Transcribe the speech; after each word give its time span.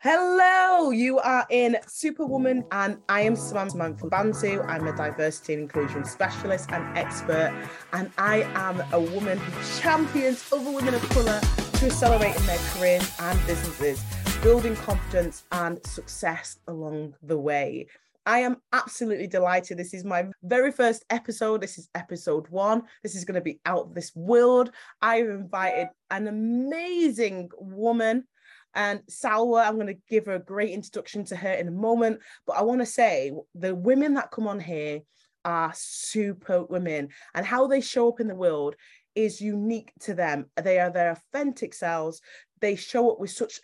Hello, 0.00 0.92
you 0.92 1.18
are 1.18 1.44
in 1.50 1.76
Superwoman, 1.88 2.64
and 2.70 2.98
I 3.08 3.22
am 3.22 3.34
Samantha 3.34 4.04
Lubanzu. 4.04 4.64
I'm 4.68 4.86
a 4.86 4.96
diversity 4.96 5.54
and 5.54 5.62
inclusion 5.64 6.04
specialist 6.04 6.70
and 6.70 6.96
expert, 6.96 7.52
and 7.92 8.08
I 8.16 8.42
am 8.54 8.80
a 8.92 9.00
woman 9.00 9.38
who 9.38 9.80
champions 9.80 10.52
other 10.52 10.70
women 10.70 10.94
of 10.94 11.02
colour 11.08 11.40
to 11.40 11.86
accelerate 11.86 12.36
in 12.36 12.46
their 12.46 12.60
careers 12.70 13.12
and 13.18 13.44
businesses, 13.44 14.00
building 14.40 14.76
confidence 14.76 15.42
and 15.50 15.84
success 15.84 16.60
along 16.68 17.14
the 17.24 17.36
way. 17.36 17.88
I 18.24 18.38
am 18.38 18.58
absolutely 18.72 19.26
delighted. 19.26 19.78
This 19.78 19.94
is 19.94 20.04
my 20.04 20.28
very 20.44 20.70
first 20.70 21.04
episode. 21.10 21.60
This 21.60 21.76
is 21.76 21.88
episode 21.96 22.46
one. 22.50 22.84
This 23.02 23.16
is 23.16 23.24
going 23.24 23.34
to 23.34 23.40
be 23.40 23.58
out 23.66 23.96
this 23.96 24.14
world. 24.14 24.70
I've 25.02 25.28
invited 25.28 25.88
an 26.12 26.28
amazing 26.28 27.48
woman 27.58 28.28
and 28.74 29.00
Salwa, 29.10 29.66
I'm 29.66 29.74
going 29.74 29.88
to 29.88 29.98
give 30.08 30.26
her 30.26 30.34
a 30.34 30.38
great 30.38 30.70
introduction 30.70 31.24
to 31.26 31.36
her 31.36 31.52
in 31.52 31.68
a 31.68 31.72
moment. 31.72 32.20
But 32.46 32.56
I 32.56 32.62
want 32.62 32.80
to 32.80 32.86
say 32.86 33.32
the 33.54 33.74
women 33.74 34.14
that 34.14 34.30
come 34.30 34.46
on 34.46 34.60
here 34.60 35.00
are 35.44 35.72
super 35.74 36.64
women, 36.64 37.08
and 37.34 37.46
how 37.46 37.66
they 37.66 37.80
show 37.80 38.08
up 38.08 38.20
in 38.20 38.28
the 38.28 38.34
world 38.34 38.76
is 39.14 39.40
unique 39.40 39.92
to 40.00 40.14
them. 40.14 40.46
They 40.62 40.78
are 40.78 40.90
their 40.90 41.12
authentic 41.12 41.74
selves. 41.74 42.20
They 42.60 42.76
show 42.76 43.10
up 43.10 43.18
with 43.18 43.30
such 43.30 43.60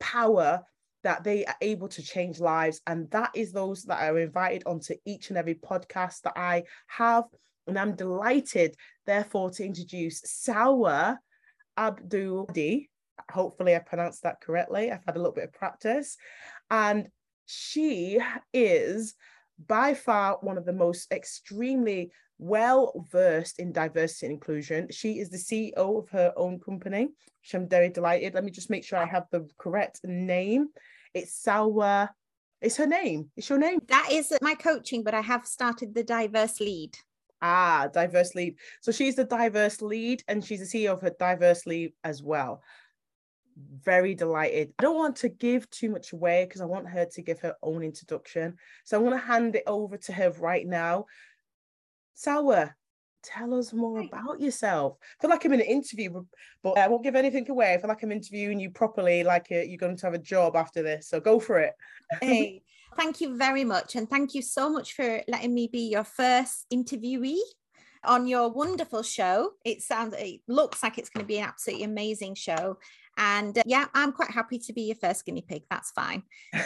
power 0.00 0.62
that 1.04 1.24
they 1.24 1.44
are 1.44 1.56
able 1.60 1.88
to 1.88 2.02
change 2.02 2.40
lives. 2.40 2.80
And 2.86 3.10
that 3.12 3.30
is 3.34 3.52
those 3.52 3.84
that 3.84 4.02
are 4.02 4.18
invited 4.18 4.64
onto 4.66 4.94
each 5.06 5.28
and 5.28 5.38
every 5.38 5.54
podcast 5.54 6.22
that 6.22 6.36
I 6.36 6.64
have. 6.88 7.24
And 7.66 7.78
I'm 7.78 7.94
delighted, 7.94 8.74
therefore, 9.06 9.50
to 9.52 9.64
introduce 9.64 10.22
Salwa 10.22 11.18
Abdul 11.76 12.46
Hadi 12.48 12.90
hopefully 13.30 13.74
I 13.74 13.80
pronounced 13.80 14.22
that 14.22 14.40
correctly. 14.40 14.90
I've 14.90 15.04
had 15.04 15.16
a 15.16 15.18
little 15.18 15.32
bit 15.32 15.44
of 15.44 15.52
practice. 15.52 16.16
And 16.70 17.08
she 17.46 18.20
is 18.52 19.14
by 19.66 19.94
far 19.94 20.38
one 20.40 20.58
of 20.58 20.64
the 20.64 20.72
most 20.72 21.10
extremely 21.12 22.12
well 22.38 23.04
versed 23.10 23.58
in 23.58 23.72
diversity 23.72 24.26
and 24.26 24.34
inclusion. 24.34 24.88
She 24.90 25.18
is 25.18 25.30
the 25.30 25.36
CEO 25.36 25.98
of 25.98 26.08
her 26.10 26.32
own 26.36 26.60
company, 26.60 27.08
which 27.42 27.54
I'm 27.54 27.68
very 27.68 27.88
delighted. 27.88 28.34
Let 28.34 28.44
me 28.44 28.50
just 28.50 28.70
make 28.70 28.84
sure 28.84 28.98
I 28.98 29.06
have 29.06 29.26
the 29.30 29.48
correct 29.58 30.00
name. 30.04 30.68
It's 31.14 31.42
Salwa. 31.42 32.10
It's 32.60 32.76
her 32.76 32.86
name. 32.86 33.30
It's 33.36 33.48
your 33.48 33.58
name. 33.58 33.80
That 33.88 34.08
is 34.12 34.32
my 34.42 34.54
coaching, 34.54 35.02
but 35.02 35.14
I 35.14 35.20
have 35.20 35.46
started 35.46 35.94
the 35.94 36.04
diverse 36.04 36.60
lead. 36.60 36.96
Ah, 37.40 37.88
diverse 37.92 38.34
lead. 38.34 38.56
So 38.80 38.90
she's 38.90 39.14
the 39.14 39.24
diverse 39.24 39.80
lead 39.80 40.22
and 40.26 40.44
she's 40.44 40.70
the 40.70 40.86
CEO 40.86 40.92
of 40.92 41.00
her 41.02 41.14
diverse 41.18 41.66
lead 41.66 41.92
as 42.02 42.22
well 42.22 42.62
very 43.82 44.14
delighted. 44.14 44.72
I 44.78 44.82
don't 44.82 44.96
want 44.96 45.16
to 45.16 45.28
give 45.28 45.68
too 45.70 45.90
much 45.90 46.12
away 46.12 46.44
because 46.44 46.60
I 46.60 46.66
want 46.66 46.88
her 46.88 47.06
to 47.06 47.22
give 47.22 47.40
her 47.40 47.54
own 47.62 47.82
introduction. 47.82 48.56
So 48.84 48.96
I'm 48.96 49.04
going 49.04 49.18
to 49.18 49.26
hand 49.26 49.56
it 49.56 49.64
over 49.66 49.96
to 49.96 50.12
her 50.12 50.30
right 50.38 50.66
now. 50.66 51.06
Salwa, 52.16 52.72
tell 53.22 53.54
us 53.54 53.72
more 53.72 54.00
about 54.00 54.40
yourself. 54.40 54.96
I 55.00 55.22
feel 55.22 55.30
like 55.30 55.44
I'm 55.44 55.52
in 55.52 55.60
an 55.60 55.66
interview, 55.66 56.24
but 56.62 56.78
I 56.78 56.88
won't 56.88 57.04
give 57.04 57.16
anything 57.16 57.48
away. 57.50 57.74
I 57.74 57.78
feel 57.78 57.88
like 57.88 58.02
I'm 58.02 58.12
interviewing 58.12 58.60
you 58.60 58.70
properly, 58.70 59.24
like 59.24 59.48
uh, 59.50 59.56
you're 59.56 59.78
going 59.78 59.96
to 59.96 60.06
have 60.06 60.14
a 60.14 60.18
job 60.18 60.56
after 60.56 60.82
this. 60.82 61.08
So 61.08 61.20
go 61.20 61.38
for 61.40 61.58
it. 61.58 61.74
hey, 62.20 62.62
thank 62.96 63.20
you 63.20 63.36
very 63.36 63.64
much. 63.64 63.96
And 63.96 64.08
thank 64.08 64.34
you 64.34 64.42
so 64.42 64.70
much 64.70 64.94
for 64.94 65.22
letting 65.28 65.54
me 65.54 65.68
be 65.70 65.88
your 65.88 66.04
first 66.04 66.66
interviewee 66.72 67.38
on 68.04 68.26
your 68.26 68.50
wonderful 68.50 69.02
show. 69.02 69.52
It 69.64 69.82
sounds, 69.82 70.14
it 70.16 70.40
looks 70.46 70.82
like 70.82 70.98
it's 70.98 71.10
going 71.10 71.24
to 71.24 71.28
be 71.28 71.38
an 71.38 71.44
absolutely 71.44 71.84
amazing 71.84 72.34
show. 72.34 72.78
And 73.18 73.58
uh, 73.58 73.62
yeah, 73.66 73.86
I'm 73.94 74.12
quite 74.12 74.30
happy 74.30 74.58
to 74.60 74.72
be 74.72 74.82
your 74.82 74.96
first 74.96 75.26
guinea 75.26 75.42
pig. 75.42 75.64
That's 75.70 75.90
fine. 75.90 76.22
so 76.54 76.62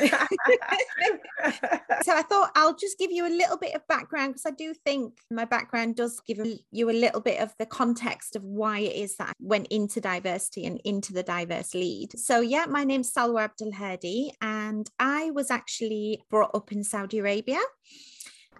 I 2.12 2.22
thought 2.22 2.52
I'll 2.54 2.76
just 2.76 2.98
give 2.98 3.10
you 3.10 3.26
a 3.26 3.28
little 3.28 3.56
bit 3.56 3.74
of 3.74 3.86
background 3.88 4.34
because 4.34 4.46
I 4.46 4.50
do 4.50 4.74
think 4.74 5.14
my 5.30 5.46
background 5.46 5.96
does 5.96 6.20
give 6.20 6.38
you 6.70 6.90
a 6.90 6.92
little 6.92 7.20
bit 7.20 7.40
of 7.40 7.54
the 7.58 7.66
context 7.66 8.36
of 8.36 8.44
why 8.44 8.80
it 8.80 8.94
is 8.94 9.16
that 9.16 9.30
I 9.30 9.32
went 9.40 9.68
into 9.68 10.00
diversity 10.00 10.66
and 10.66 10.80
into 10.84 11.12
the 11.12 11.22
diverse 11.22 11.74
lead. 11.74 12.18
So 12.18 12.40
yeah, 12.40 12.66
my 12.68 12.84
name's 12.84 13.12
Salwa 13.12 13.44
Abdul 13.44 13.72
Hadi 13.72 14.32
and 14.42 14.88
I 14.98 15.30
was 15.30 15.50
actually 15.50 16.22
brought 16.30 16.54
up 16.54 16.70
in 16.70 16.84
Saudi 16.84 17.18
Arabia. 17.18 17.60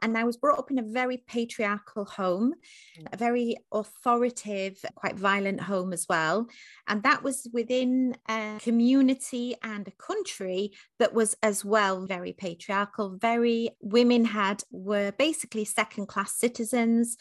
And 0.02 0.18
I 0.18 0.24
was 0.24 0.36
brought 0.36 0.58
up 0.58 0.70
in 0.70 0.78
a 0.78 0.82
very 0.82 1.18
patriarchal 1.28 2.04
home, 2.04 2.54
mm. 2.98 3.06
a 3.12 3.16
very 3.16 3.56
authoritative, 3.72 4.84
quite 4.94 5.16
violent 5.16 5.60
home 5.60 5.92
as 5.92 6.06
well. 6.08 6.48
And 6.88 7.02
that 7.04 7.22
was 7.22 7.48
within 7.52 8.16
a 8.28 8.58
community 8.60 9.54
and 9.62 9.86
a 9.86 9.92
country 9.92 10.72
that 10.98 11.14
was 11.14 11.36
as 11.42 11.64
well 11.64 12.04
very 12.04 12.32
patriarchal, 12.32 13.16
very 13.16 13.70
women 13.80 14.24
had 14.24 14.64
were 14.70 15.12
basically 15.12 15.64
second 15.64 16.06
class 16.06 16.34
citizens. 16.34 17.16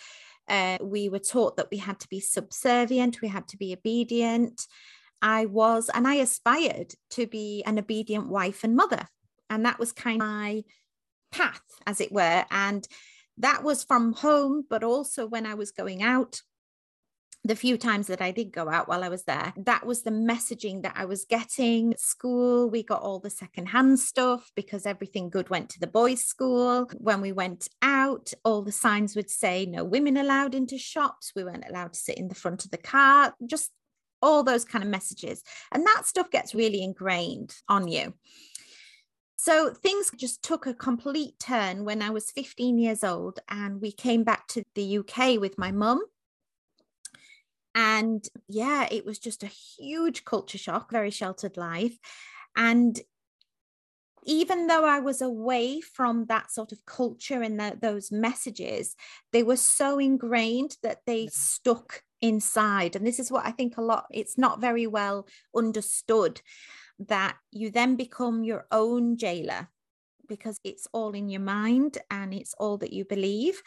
Uh, 0.47 0.79
we 0.81 1.07
were 1.07 1.19
taught 1.19 1.55
that 1.57 1.69
we 1.71 1.77
had 1.77 1.99
to 1.99 2.09
be 2.09 2.19
subservient, 2.19 3.21
we 3.21 3.27
had 3.27 3.47
to 3.47 3.57
be 3.57 3.73
obedient. 3.73 4.67
I 5.21 5.45
was, 5.45 5.89
and 5.93 6.07
I 6.07 6.15
aspired 6.15 6.95
to 7.11 7.27
be 7.27 7.63
an 7.65 7.77
obedient 7.77 8.27
wife 8.27 8.63
and 8.63 8.75
mother. 8.75 9.07
And 9.51 9.65
that 9.65 9.77
was 9.77 9.91
kind 9.91 10.21
of 10.21 10.27
my 10.27 10.63
path, 11.31 11.61
as 11.85 12.01
it 12.01 12.11
were. 12.11 12.45
And 12.51 12.87
that 13.37 13.63
was 13.63 13.83
from 13.83 14.13
home, 14.13 14.65
but 14.69 14.83
also 14.83 15.25
when 15.25 15.45
I 15.45 15.55
was 15.55 15.71
going 15.71 16.03
out, 16.03 16.41
the 17.43 17.55
few 17.55 17.75
times 17.75 18.05
that 18.07 18.21
I 18.21 18.29
did 18.29 18.51
go 18.51 18.69
out 18.69 18.87
while 18.87 19.03
I 19.03 19.09
was 19.09 19.23
there, 19.23 19.51
that 19.57 19.85
was 19.85 20.03
the 20.03 20.11
messaging 20.11 20.83
that 20.83 20.93
I 20.95 21.05
was 21.05 21.25
getting. 21.25 21.95
School, 21.97 22.69
we 22.69 22.83
got 22.83 23.01
all 23.01 23.19
the 23.19 23.31
secondhand 23.31 23.99
stuff 23.99 24.51
because 24.55 24.85
everything 24.85 25.29
good 25.31 25.49
went 25.49 25.69
to 25.69 25.79
the 25.79 25.87
boys' 25.87 26.23
school. 26.23 26.87
When 26.97 27.19
we 27.19 27.31
went 27.31 27.67
out, 27.81 28.31
all 28.45 28.61
the 28.61 28.71
signs 28.71 29.15
would 29.15 29.31
say 29.31 29.65
no 29.65 29.83
women 29.83 30.17
allowed 30.17 30.53
into 30.53 30.77
shops. 30.77 31.31
We 31.35 31.43
weren't 31.43 31.67
allowed 31.67 31.93
to 31.93 31.99
sit 31.99 32.19
in 32.19 32.27
the 32.27 32.35
front 32.35 32.63
of 32.63 32.69
the 32.69 32.77
car, 32.77 33.33
just 33.47 33.71
all 34.21 34.43
those 34.43 34.63
kind 34.65 34.83
of 34.83 34.89
messages. 34.91 35.41
And 35.71 35.83
that 35.85 36.03
stuff 36.05 36.29
gets 36.29 36.53
really 36.53 36.83
ingrained 36.83 37.55
on 37.67 37.87
you. 37.87 38.13
So 39.43 39.71
things 39.71 40.11
just 40.15 40.43
took 40.43 40.67
a 40.67 40.73
complete 40.75 41.39
turn 41.39 41.83
when 41.83 42.03
I 42.03 42.11
was 42.11 42.29
15 42.29 42.77
years 42.77 43.03
old 43.03 43.39
and 43.49 43.81
we 43.81 43.91
came 43.91 44.23
back 44.23 44.47
to 44.49 44.61
the 44.75 44.99
UK 44.99 45.39
with 45.39 45.57
my 45.57 45.71
mum. 45.71 46.03
And 47.73 48.23
yeah, 48.47 48.87
it 48.91 49.03
was 49.03 49.17
just 49.17 49.41
a 49.41 49.47
huge 49.47 50.25
culture 50.25 50.59
shock, 50.59 50.91
very 50.91 51.09
sheltered 51.09 51.57
life. 51.57 51.97
And 52.55 53.01
even 54.25 54.67
though 54.67 54.85
I 54.85 54.99
was 54.99 55.23
away 55.23 55.81
from 55.81 56.25
that 56.25 56.51
sort 56.51 56.71
of 56.71 56.85
culture 56.85 57.41
and 57.41 57.59
the, 57.59 57.75
those 57.81 58.11
messages, 58.11 58.95
they 59.33 59.41
were 59.41 59.57
so 59.57 59.97
ingrained 59.97 60.77
that 60.83 60.99
they 61.07 61.29
stuck 61.31 62.03
inside. 62.21 62.95
And 62.95 63.07
this 63.07 63.17
is 63.17 63.31
what 63.31 63.47
I 63.47 63.49
think 63.49 63.77
a 63.77 63.81
lot, 63.81 64.05
it's 64.11 64.37
not 64.37 64.61
very 64.61 64.85
well 64.85 65.25
understood 65.55 66.41
that 67.07 67.37
you 67.51 67.71
then 67.71 67.95
become 67.95 68.43
your 68.43 68.65
own 68.71 69.17
jailer 69.17 69.69
because 70.27 70.59
it's 70.63 70.87
all 70.93 71.11
in 71.11 71.29
your 71.29 71.41
mind 71.41 71.97
and 72.09 72.33
it's 72.33 72.53
all 72.57 72.77
that 72.77 72.93
you 72.93 73.05
believe. 73.05 73.61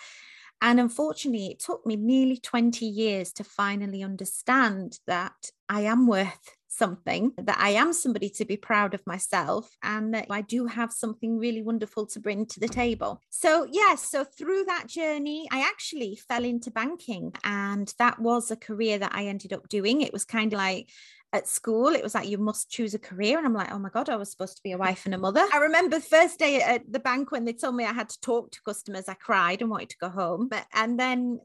And 0.63 0.81
unfortunately, 0.81 1.49
it 1.49 1.59
took 1.59 1.85
me 1.85 1.97
nearly 1.97 2.39
20 2.39 2.87
years 2.87 3.33
to 3.35 3.45
finally 3.45 4.03
understand 4.03 4.99
that 5.07 5.51
I 5.69 5.83
am 5.83 6.07
worth 6.07 6.57
something, 6.69 7.33
that 7.39 7.59
I 7.59 7.71
am 7.71 7.93
somebody 7.93 8.29
to 8.31 8.45
be 8.45 8.57
proud 8.57 8.95
of 8.95 9.07
myself, 9.07 9.77
and 9.83 10.15
that 10.15 10.27
I 10.31 10.41
do 10.41 10.67
have 10.67 10.93
something 10.93 11.39
really 11.39 11.63
wonderful 11.63 12.07
to 12.07 12.21
bring 12.21 12.47
to 12.47 12.61
the 12.61 12.69
table. 12.69 13.21
So, 13.31 13.67
yes, 13.71 13.75
yeah, 13.75 13.95
so 13.97 14.25
through 14.25 14.65
that 14.65 14.87
journey, 14.89 15.47
I 15.53 15.61
actually 15.61 16.17
fell 16.17 16.45
into 16.45 16.71
banking, 16.71 17.33
and 17.45 17.93
that 17.99 18.19
was 18.19 18.51
a 18.51 18.57
career 18.57 18.99
that 18.99 19.15
I 19.15 19.27
ended 19.27 19.53
up 19.53 19.69
doing. 19.69 20.01
It 20.01 20.13
was 20.13 20.25
kind 20.25 20.53
of 20.53 20.59
like 20.59 20.89
at 21.35 21.49
school 21.49 21.89
it 21.89 22.03
was 22.03 22.15
like 22.15 22.29
you 22.29 22.39
must 22.39 22.71
choose 22.71 22.95
a 22.95 22.99
career. 22.99 23.37
And 23.37 23.47
i'm 23.47 23.53
like 23.53 23.73
oh 23.73 23.79
my 23.79 23.91
god 23.91 24.09
i 24.09 24.17
was 24.17 24.31
supposed 24.31 24.57
to 24.57 24.63
be 24.63 24.73
a 24.73 24.79
wife 24.79 25.05
and 25.05 25.15
a 25.15 25.19
mother. 25.19 25.45
I 25.53 25.59
remember 25.59 25.99
first 26.01 26.39
day 26.39 26.63
at 26.63 26.91
the 26.91 27.01
bank 27.01 27.33
when 27.33 27.45
they 27.45 27.53
told 27.53 27.75
me 27.75 27.85
i 27.85 27.93
had 27.93 28.09
to 28.09 28.21
talk 28.21 28.53
to 28.53 28.63
customers 28.63 29.09
i 29.09 29.15
cried 29.15 29.61
and 29.61 29.71
wanted 29.71 29.91
to 29.91 29.99
go 29.99 30.09
home. 30.09 30.49
But 30.49 30.67
and 30.73 30.99
then 30.99 31.41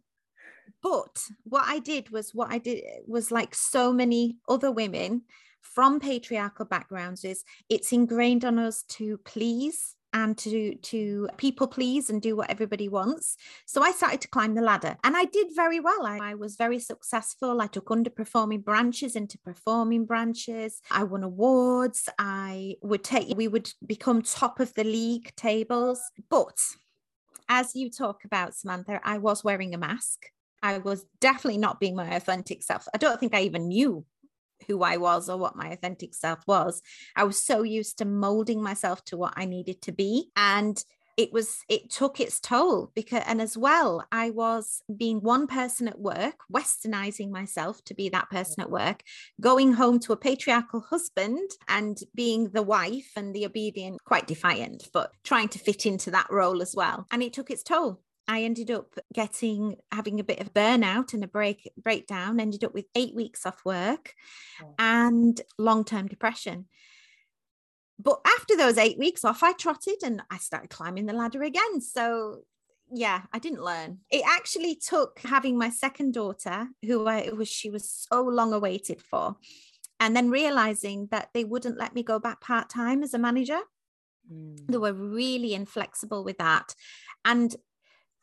but 0.84 1.26
what 1.44 1.66
i 1.66 1.80
did 1.80 2.12
was 2.12 2.34
what 2.34 2.52
i 2.52 2.60
did 2.60 2.84
was 3.08 3.32
like 3.32 3.56
so 3.56 3.92
many 3.92 4.38
other 4.48 4.72
women 4.72 5.24
from 5.62 6.00
patriarchal 6.00 6.66
backgrounds 6.66 7.26
is 7.26 7.44
it's 7.68 7.92
ingrained 7.92 8.46
on 8.46 8.60
us 8.60 8.84
to 8.84 9.18
please 9.26 9.96
and 10.14 10.38
to 10.38 10.76
to 10.76 11.30
people 11.38 11.68
please 11.68 12.10
and 12.10 12.22
do 12.22 12.36
what 12.36 12.50
everybody 12.50 12.88
wants. 12.88 13.38
So 13.66 13.82
i 13.82 13.92
started 13.92 14.22
to 14.22 14.28
climb 14.28 14.56
the 14.56 14.62
ladder 14.62 14.98
and 15.04 15.16
i 15.16 15.26
did 15.26 15.48
very 15.56 15.80
well. 15.80 16.06
I, 16.06 16.32
I, 16.32 16.34
was 16.36 16.56
very 16.56 16.80
successful. 16.80 17.62
I 17.62 17.68
took 17.68 17.86
underperforming 17.86 18.64
branches 18.64 19.16
into 19.16 19.38
performing 19.38 20.06
branches. 20.06 20.82
I 20.92 21.04
won 21.04 21.24
awards. 21.24 22.10
I 22.18 22.76
would 22.82 23.04
take 23.04 23.36
we 23.36 23.48
would 23.48 23.72
become 23.86 24.22
top 24.22 24.60
of 24.60 24.74
the 24.74 24.84
league 24.84 25.34
tables. 25.36 26.02
But 26.30 26.58
as 27.48 27.76
you 27.76 27.90
talk 27.90 28.24
about 28.26 28.56
samantha 28.56 29.00
i 29.04 29.18
was 29.18 29.44
wearing 29.44 29.74
a 29.74 29.78
mask. 29.78 30.26
I 30.62 30.80
was 30.80 31.06
definitely 31.22 31.58
not 31.58 31.80
being 31.80 31.96
my 31.96 32.16
authentic 32.16 32.64
self. 32.64 32.88
I 32.94 32.98
don't 32.98 33.20
think 33.20 33.34
i 33.34 33.42
even 33.42 33.68
knew 33.68 34.06
who 34.68 34.84
I 34.84 34.98
was 34.98 35.30
or 35.30 35.38
what 35.38 35.56
my 35.56 35.70
authentic 35.70 36.14
self 36.14 36.40
was. 36.48 36.82
I 37.16 37.24
was 37.24 37.44
so 37.44 37.64
used 37.64 37.98
to 38.00 38.06
molding 38.06 38.62
myself 38.62 39.04
to 39.06 39.18
what 39.18 39.34
I 39.36 39.46
needed 39.46 39.82
to 39.84 39.92
be. 39.92 40.30
And 40.36 40.84
it 41.20 41.34
was 41.34 41.66
it 41.68 41.90
took 41.90 42.22
its 42.22 42.40
toll 42.40 42.92
because 42.96 43.22
and 43.26 43.42
as 43.42 43.58
well 43.58 44.06
i 44.10 44.30
was 44.30 44.82
being 44.96 45.18
one 45.20 45.48
person 45.48 45.86
at 45.90 46.00
work 46.00 46.36
westernizing 46.52 47.30
myself 47.30 47.84
to 47.84 47.94
be 47.94 48.08
that 48.08 48.30
person 48.30 48.62
at 48.62 48.68
mm-hmm. 48.68 48.86
work 48.88 49.04
going 49.42 49.74
home 49.74 50.00
to 50.00 50.14
a 50.14 50.18
patriarchal 50.18 50.80
husband 50.80 51.50
and 51.68 52.00
being 52.16 52.48
the 52.52 52.64
wife 52.64 53.12
and 53.18 53.36
the 53.36 53.46
obedient 53.46 54.02
quite 54.06 54.28
defiant 54.28 54.88
but 54.94 55.12
trying 55.26 55.50
to 55.50 55.60
fit 55.60 55.86
into 55.86 56.10
that 56.10 56.28
role 56.32 56.62
as 56.62 56.74
well 56.74 57.06
and 57.12 57.22
it 57.22 57.34
took 57.34 57.52
its 57.52 57.64
toll 57.64 58.00
I 58.30 58.44
ended 58.44 58.70
up 58.70 58.94
getting 59.12 59.78
having 59.92 60.20
a 60.20 60.24
bit 60.24 60.40
of 60.40 60.54
burnout 60.54 61.16
and 61.16 61.24
a 61.24 61.28
break 61.28 61.70
breakdown, 61.76 62.40
ended 62.40 62.64
up 62.64 62.76
with 62.76 62.86
eight 62.94 63.16
weeks 63.16 63.44
off 63.44 63.66
work 63.66 64.14
and 64.78 65.42
long-term 65.58 66.08
depression. 66.08 66.68
But 67.98 68.22
after 68.26 68.56
those 68.56 68.78
eight 68.78 69.00
weeks 69.00 69.26
off, 69.26 69.42
I 69.42 69.54
trotted 69.54 70.04
and 70.04 70.22
I 70.30 70.38
started 70.38 70.70
climbing 70.70 71.08
the 71.08 71.14
ladder 71.14 71.42
again. 71.42 71.82
So 71.82 72.44
yeah, 72.94 73.24
I 73.34 73.40
didn't 73.40 73.64
learn. 73.64 74.00
It 74.12 74.24
actually 74.28 74.76
took 74.76 75.20
having 75.20 75.58
my 75.58 75.72
second 75.72 76.14
daughter, 76.14 76.68
who 76.84 77.08
I 77.08 77.32
was 77.36 77.48
she 77.48 77.72
was 77.72 77.90
so 77.90 78.22
long 78.22 78.54
awaited 78.54 79.02
for, 79.02 79.38
and 80.00 80.16
then 80.16 80.30
realizing 80.30 81.08
that 81.10 81.30
they 81.34 81.46
wouldn't 81.46 81.80
let 81.80 81.96
me 81.96 82.04
go 82.04 82.20
back 82.20 82.42
part-time 82.42 83.02
as 83.02 83.16
a 83.16 83.20
manager. 83.20 83.60
Mm. 84.32 84.68
They 84.68 84.78
were 84.78 84.94
really 84.94 85.56
inflexible 85.56 86.24
with 86.24 86.38
that. 86.38 86.76
And 87.26 87.56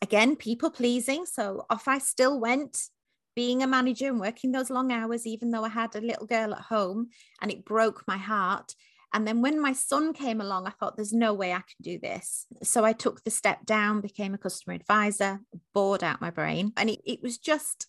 again, 0.03 0.37
people 0.37 0.71
pleasing. 0.71 1.27
So 1.27 1.67
off 1.71 1.89
I 1.89 1.99
still 1.99 2.41
went, 2.41 2.79
being 3.35 3.63
a 3.63 3.67
manager 3.67 4.07
and 4.07 4.19
working 4.19 4.51
those 4.51 4.71
long 4.71 4.91
hours, 4.91 5.27
even 5.27 5.51
though 5.51 5.63
I 5.63 5.69
had 5.69 5.95
a 5.95 6.01
little 6.01 6.27
girl 6.27 6.55
at 6.55 6.63
home, 6.63 7.11
and 7.43 7.53
it 7.53 7.67
broke 7.67 8.03
my 8.09 8.17
heart. 8.17 8.75
And 9.13 9.29
then 9.29 9.43
when 9.43 9.61
my 9.61 9.73
son 9.73 10.15
came 10.15 10.41
along, 10.41 10.67
I 10.67 10.71
thought, 10.71 10.97
there's 10.97 11.13
no 11.13 11.33
way 11.35 11.53
I 11.53 11.59
can 11.59 11.83
do 11.83 11.99
this. 11.99 12.47
So 12.63 12.85
I 12.85 12.93
took 12.93 13.23
the 13.23 13.31
step 13.31 13.65
down, 13.65 14.01
became 14.01 14.35
a 14.35 14.39
customer 14.39 14.75
advisor, 14.75 15.41
bored 15.75 16.03
out 16.03 16.21
my 16.21 16.31
brain. 16.31 16.73
And 16.77 16.91
it, 16.91 17.01
it 17.05 17.23
was 17.23 17.39
just, 17.39 17.87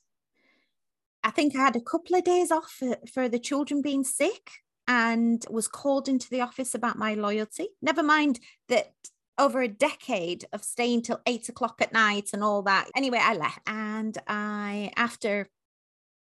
I 1.24 1.32
think 1.32 1.56
I 1.56 1.60
had 1.60 1.76
a 1.76 1.82
couple 1.82 2.16
of 2.16 2.24
days 2.24 2.52
off 2.52 2.70
for, 2.70 2.98
for 3.14 3.28
the 3.30 3.40
children 3.40 3.82
being 3.82 4.04
sick 4.04 4.52
and 4.88 5.46
was 5.50 5.68
called 5.68 6.08
into 6.08 6.30
the 6.30 6.42
office 6.42 6.76
about 6.76 6.98
my 6.98 7.14
loyalty. 7.14 7.70
Never 7.82 8.04
mind 8.04 8.40
that 8.70 8.94
over 9.38 9.62
a 9.62 9.68
decade 9.68 10.46
of 10.52 10.64
staying 10.64 11.04
till 11.04 11.22
eight 11.28 11.50
o'clock 11.50 11.82
at 11.82 11.94
night 11.94 12.30
and 12.34 12.44
all 12.44 12.62
that. 12.64 12.90
Anyway, 12.96 13.20
I 13.22 13.36
left 13.36 13.60
and 13.68 14.18
I, 14.28 14.92
after 14.96 15.48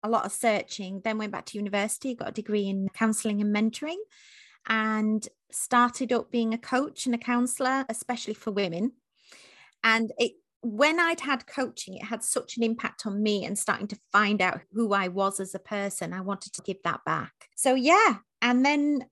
a 0.03 0.09
lot 0.09 0.25
of 0.25 0.33
searching, 0.33 1.01
then 1.05 1.19
went 1.19 1.33
back 1.33 1.47
to 1.47 1.59
university, 1.59 2.15
got 2.15 2.29
a 2.29 2.33
degree 2.33 2.69
in 2.69 2.89
counseling 2.91 3.41
and 3.41 3.55
mentoring, 3.55 3.99
and 4.69 5.29
started 5.51 6.13
up 6.13 6.31
being 6.31 6.55
a 6.55 6.59
coach 6.59 7.07
and 7.07 7.15
a 7.15 7.19
counselor, 7.19 7.85
especially 7.89 8.35
for 8.35 8.51
women. 8.51 8.93
And 9.85 10.13
it, 10.19 10.33
when 10.61 11.01
I'd 11.01 11.21
had 11.21 11.47
coaching, 11.47 11.97
it 11.97 12.05
had 12.05 12.23
such 12.23 12.57
an 12.57 12.63
impact 12.63 13.07
on 13.07 13.23
me 13.23 13.45
and 13.45 13.59
starting 13.59 13.89
to 13.89 13.99
find 14.13 14.41
out 14.41 14.61
who 14.73 14.93
I 14.93 15.09
was 15.09 15.41
as 15.41 15.55
a 15.55 15.61
person. 15.61 16.13
I 16.13 16.21
wanted 16.21 16.53
to 16.55 16.63
give 16.63 16.83
that 16.85 17.01
back. 17.05 17.33
So, 17.57 17.75
yeah. 17.75 18.17
And 18.41 18.65
then 18.65 19.07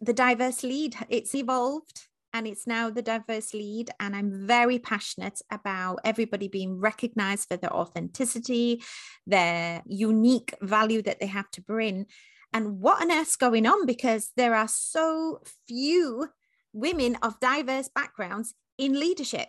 the 0.00 0.12
diverse 0.12 0.62
lead, 0.62 0.94
it's 1.08 1.34
evolved 1.34 2.07
and 2.32 2.46
it's 2.46 2.66
now 2.66 2.90
the 2.90 3.02
diverse 3.02 3.54
lead. 3.54 3.90
And 4.00 4.14
I'm 4.14 4.46
very 4.46 4.78
passionate 4.78 5.40
about 5.50 6.00
everybody 6.04 6.48
being 6.48 6.78
recognized 6.78 7.48
for 7.48 7.56
their 7.56 7.72
authenticity, 7.72 8.82
their 9.26 9.82
unique 9.86 10.54
value 10.60 11.02
that 11.02 11.20
they 11.20 11.26
have 11.26 11.50
to 11.52 11.62
bring. 11.62 12.06
And 12.52 12.80
what 12.80 13.02
on 13.02 13.12
earth's 13.12 13.36
going 13.36 13.66
on? 13.66 13.86
Because 13.86 14.30
there 14.36 14.54
are 14.54 14.68
so 14.68 15.40
few 15.66 16.28
women 16.72 17.16
of 17.22 17.40
diverse 17.40 17.88
backgrounds 17.88 18.54
in 18.76 18.98
leadership. 18.98 19.48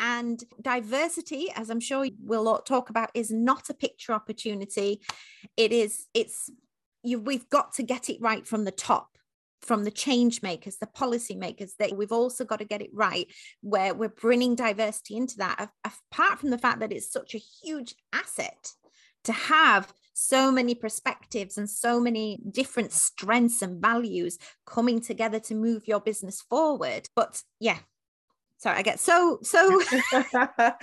And 0.00 0.42
diversity, 0.62 1.48
as 1.56 1.70
I'm 1.70 1.80
sure 1.80 2.06
we'll 2.22 2.58
talk 2.58 2.90
about, 2.90 3.10
is 3.14 3.30
not 3.30 3.68
a 3.68 3.74
picture 3.74 4.12
opportunity. 4.12 5.00
It 5.56 5.72
is, 5.72 6.06
it's, 6.14 6.50
you, 7.02 7.18
we've 7.18 7.48
got 7.50 7.72
to 7.74 7.82
get 7.82 8.08
it 8.08 8.18
right 8.20 8.46
from 8.46 8.64
the 8.64 8.70
top 8.70 9.17
from 9.62 9.84
the 9.84 9.90
change 9.90 10.42
makers, 10.42 10.76
the 10.76 10.86
policy 10.86 11.34
makers, 11.34 11.74
that 11.78 11.96
we've 11.96 12.12
also 12.12 12.44
got 12.44 12.58
to 12.58 12.64
get 12.64 12.82
it 12.82 12.90
right, 12.92 13.26
where 13.60 13.94
we're 13.94 14.08
bringing 14.08 14.54
diversity 14.54 15.16
into 15.16 15.38
that. 15.38 15.70
Apart 15.84 16.38
from 16.38 16.50
the 16.50 16.58
fact 16.58 16.80
that 16.80 16.92
it's 16.92 17.12
such 17.12 17.34
a 17.34 17.38
huge 17.38 17.94
asset 18.12 18.72
to 19.24 19.32
have 19.32 19.92
so 20.14 20.50
many 20.50 20.74
perspectives 20.74 21.58
and 21.58 21.68
so 21.68 22.00
many 22.00 22.40
different 22.50 22.92
strengths 22.92 23.62
and 23.62 23.80
values 23.80 24.38
coming 24.66 25.00
together 25.00 25.38
to 25.38 25.54
move 25.54 25.86
your 25.86 26.00
business 26.00 26.40
forward. 26.40 27.08
But 27.14 27.42
yeah, 27.60 27.78
sorry, 28.56 28.78
I 28.78 28.82
get 28.82 29.00
so 29.00 29.38
so. 29.42 29.68
no, 30.12 30.24
I 30.34 30.74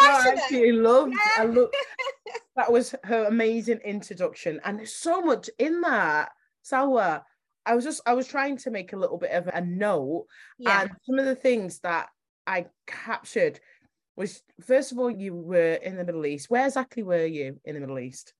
actually 0.00 0.72
loved. 0.72 1.12
Yeah. 1.12 1.42
I 1.42 1.44
love 1.46 1.70
that 2.56 2.70
was 2.70 2.94
her 3.04 3.24
amazing 3.24 3.78
introduction, 3.78 4.60
and 4.64 4.78
there's 4.78 4.94
so 4.94 5.20
much 5.20 5.48
in 5.58 5.80
that. 5.82 6.30
Salwa, 6.64 7.22
I 7.64 7.74
was 7.74 7.84
just 7.84 8.00
I 8.06 8.14
was 8.14 8.26
trying 8.26 8.56
to 8.58 8.70
make 8.70 8.92
a 8.92 8.96
little 8.96 9.18
bit 9.18 9.30
of 9.30 9.48
a 9.48 9.60
note, 9.60 10.26
yeah. 10.58 10.82
and 10.82 10.90
some 11.04 11.18
of 11.18 11.26
the 11.26 11.34
things 11.34 11.80
that 11.80 12.08
I 12.46 12.66
captured 12.86 13.60
was 14.16 14.42
first 14.66 14.92
of 14.92 14.98
all 14.98 15.10
you 15.10 15.34
were 15.34 15.74
in 15.74 15.96
the 15.96 16.04
Middle 16.04 16.26
East. 16.26 16.50
Where 16.50 16.66
exactly 16.66 17.02
were 17.02 17.24
you 17.24 17.60
in 17.64 17.74
the 17.74 17.80
Middle 17.80 17.98
East? 17.98 18.34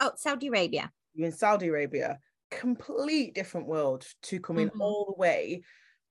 Oh, 0.00 0.12
Saudi 0.16 0.48
Arabia. 0.48 0.90
You 1.14 1.26
in 1.26 1.32
Saudi 1.32 1.68
Arabia, 1.68 2.18
complete 2.50 3.34
different 3.34 3.66
world 3.66 4.06
to 4.24 4.40
coming 4.40 4.68
mm-hmm. 4.68 4.82
all 4.82 5.06
the 5.06 5.20
way 5.20 5.62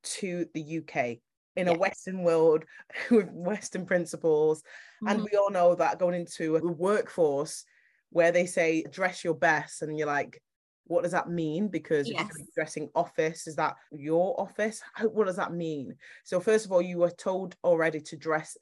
to 0.04 0.45
the 0.54 0.80
UK 0.80 1.18
in 1.56 1.68
a 1.68 1.74
Western 1.74 2.24
world 2.24 2.63
with 3.12 3.30
Western 3.31 3.86
principles. 3.86 4.62
Mm-hmm. 4.62 5.07
And 5.07 5.24
we 5.24 5.38
all 5.38 5.51
know 5.51 5.75
that 5.75 6.00
going 6.00 6.15
into 6.15 6.56
a 6.56 6.62
workforce 6.62 7.65
where 8.12 8.31
they 8.31 8.45
say 8.45 8.83
dress 8.89 9.24
your 9.24 9.33
best, 9.33 9.81
and 9.81 9.98
you're 9.98 10.07
like, 10.07 10.42
what 10.87 11.03
does 11.03 11.11
that 11.11 11.29
mean? 11.29 11.67
Because 11.67 12.09
yes. 12.09 12.29
dressing 12.55 12.89
office, 12.95 13.47
is 13.47 13.55
that 13.55 13.75
your 13.91 14.39
office? 14.39 14.81
What 15.01 15.27
does 15.27 15.35
that 15.35 15.53
mean? 15.53 15.95
So 16.23 16.39
first 16.39 16.65
of 16.65 16.71
all, 16.71 16.81
you 16.81 16.97
were 16.97 17.11
told 17.11 17.55
already 17.63 17.99
to 18.01 18.17
dress 18.17 18.57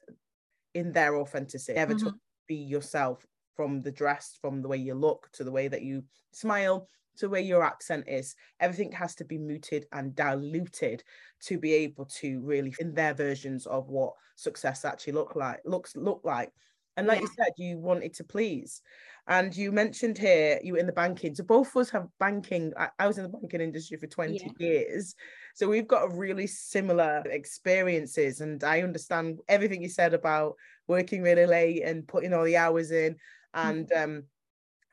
in 0.74 0.92
their 0.92 1.16
authenticity, 1.16 1.74
never 1.74 1.94
mm-hmm. 1.94 2.08
to 2.08 2.14
be 2.46 2.56
yourself 2.56 3.24
from 3.54 3.80
the 3.80 3.90
dress, 3.90 4.36
from 4.40 4.60
the 4.60 4.68
way 4.68 4.76
you 4.76 4.94
look 4.94 5.28
to 5.32 5.44
the 5.44 5.50
way 5.50 5.68
that 5.68 5.82
you 5.82 6.04
smile 6.32 6.88
to 7.16 7.28
where 7.28 7.40
your 7.40 7.64
accent 7.64 8.04
is. 8.06 8.34
Everything 8.60 8.92
has 8.92 9.14
to 9.16 9.24
be 9.24 9.38
muted 9.38 9.86
and 9.92 10.14
diluted 10.14 11.02
to 11.44 11.58
be 11.58 11.72
able 11.72 12.04
to 12.04 12.40
really 12.40 12.74
in 12.78 12.94
their 12.94 13.14
versions 13.14 13.66
of 13.66 13.88
what 13.88 14.12
success 14.36 14.84
actually 14.84 15.14
look 15.14 15.34
like 15.34 15.60
looks 15.64 15.96
look 15.96 16.20
like. 16.24 16.52
And 16.96 17.06
like 17.06 17.18
yeah. 17.18 17.22
you 17.22 17.28
said, 17.36 17.52
you 17.56 17.78
wanted 17.78 18.14
to 18.14 18.24
please. 18.24 18.82
And 19.28 19.56
you 19.56 19.72
mentioned 19.72 20.16
here 20.16 20.60
you 20.62 20.74
were 20.74 20.78
in 20.78 20.86
the 20.86 20.92
banking. 20.92 21.34
So 21.34 21.42
both 21.42 21.68
of 21.68 21.76
us 21.76 21.90
have 21.90 22.06
banking. 22.20 22.72
I, 22.76 22.88
I 22.98 23.06
was 23.06 23.18
in 23.18 23.24
the 23.24 23.28
banking 23.28 23.60
industry 23.60 23.96
for 23.96 24.06
20 24.06 24.34
yeah. 24.34 24.50
years. 24.58 25.16
So 25.54 25.68
we've 25.68 25.88
got 25.88 26.04
a 26.04 26.14
really 26.14 26.46
similar 26.46 27.22
experiences. 27.26 28.40
And 28.40 28.62
I 28.62 28.82
understand 28.82 29.40
everything 29.48 29.82
you 29.82 29.88
said 29.88 30.14
about 30.14 30.54
working 30.86 31.22
really 31.22 31.46
late 31.46 31.82
and 31.82 32.06
putting 32.06 32.32
all 32.32 32.44
the 32.44 32.56
hours 32.56 32.92
in. 32.92 33.16
And 33.52 33.88
mm-hmm. 33.88 34.04
um 34.04 34.22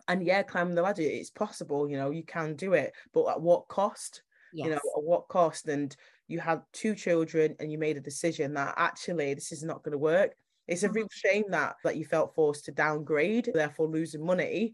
and 0.07 0.25
yeah, 0.25 0.43
climbing 0.43 0.75
the 0.75 0.81
ladder, 0.81 1.01
it's 1.03 1.29
possible, 1.29 1.87
you 1.87 1.95
know, 1.95 2.11
you 2.11 2.23
can 2.23 2.55
do 2.55 2.73
it, 2.73 2.93
but 3.13 3.25
at 3.27 3.41
what 3.41 3.67
cost? 3.69 4.23
Yes. 4.51 4.65
You 4.65 4.71
know, 4.71 4.77
at 4.77 5.03
what 5.03 5.27
cost? 5.29 5.67
And 5.67 5.95
you 6.27 6.39
had 6.39 6.61
two 6.73 6.95
children 6.95 7.55
and 7.59 7.71
you 7.71 7.77
made 7.77 7.97
a 7.97 8.01
decision 8.01 8.53
that 8.55 8.73
actually 8.77 9.33
this 9.33 9.51
is 9.51 9.63
not 9.63 9.83
going 9.83 9.93
to 9.93 9.97
work 9.97 10.35
it's 10.67 10.83
a 10.83 10.89
real 10.89 11.07
shame 11.11 11.45
that 11.49 11.75
that 11.83 11.97
you 11.97 12.05
felt 12.05 12.35
forced 12.35 12.65
to 12.65 12.71
downgrade, 12.71 13.49
therefore 13.53 13.87
losing 13.87 14.25
money. 14.25 14.73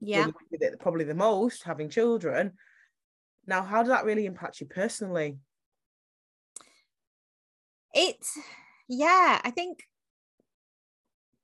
Yeah, 0.00 0.28
probably 0.80 1.04
the 1.04 1.14
most 1.14 1.64
having 1.64 1.88
children. 1.88 2.52
Now, 3.46 3.62
how 3.62 3.82
did 3.82 3.90
that 3.92 4.04
really 4.04 4.26
impact 4.26 4.60
you 4.60 4.66
personally? 4.66 5.38
It, 7.94 8.24
yeah, 8.88 9.40
I 9.42 9.50
think 9.50 9.84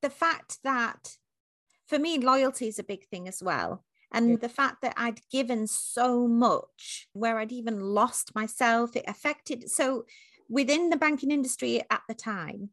the 0.03 0.11
fact 0.11 0.59
that 0.65 1.17
for 1.87 1.99
me, 1.99 2.19
loyalty 2.19 2.69
is 2.69 2.79
a 2.79 2.85
big 2.85 3.07
thing 3.09 3.27
as 3.29 3.43
well. 3.43 3.85
And 4.13 4.31
yeah. 4.31 4.37
the 4.37 4.49
fact 4.49 4.83
that 4.83 4.95
I'd 4.97 5.21
given 5.31 5.67
so 5.67 6.29
much, 6.29 7.09
where 7.15 7.39
I'd 7.39 7.53
even 7.53 7.81
lost 7.81 8.35
myself, 8.35 8.95
it 8.95 9.05
affected. 9.09 9.69
So 9.71 10.05
within 10.49 10.91
the 10.91 10.97
banking 10.97 11.31
industry 11.31 11.83
at 11.91 12.03
the 12.09 12.15
time, 12.15 12.71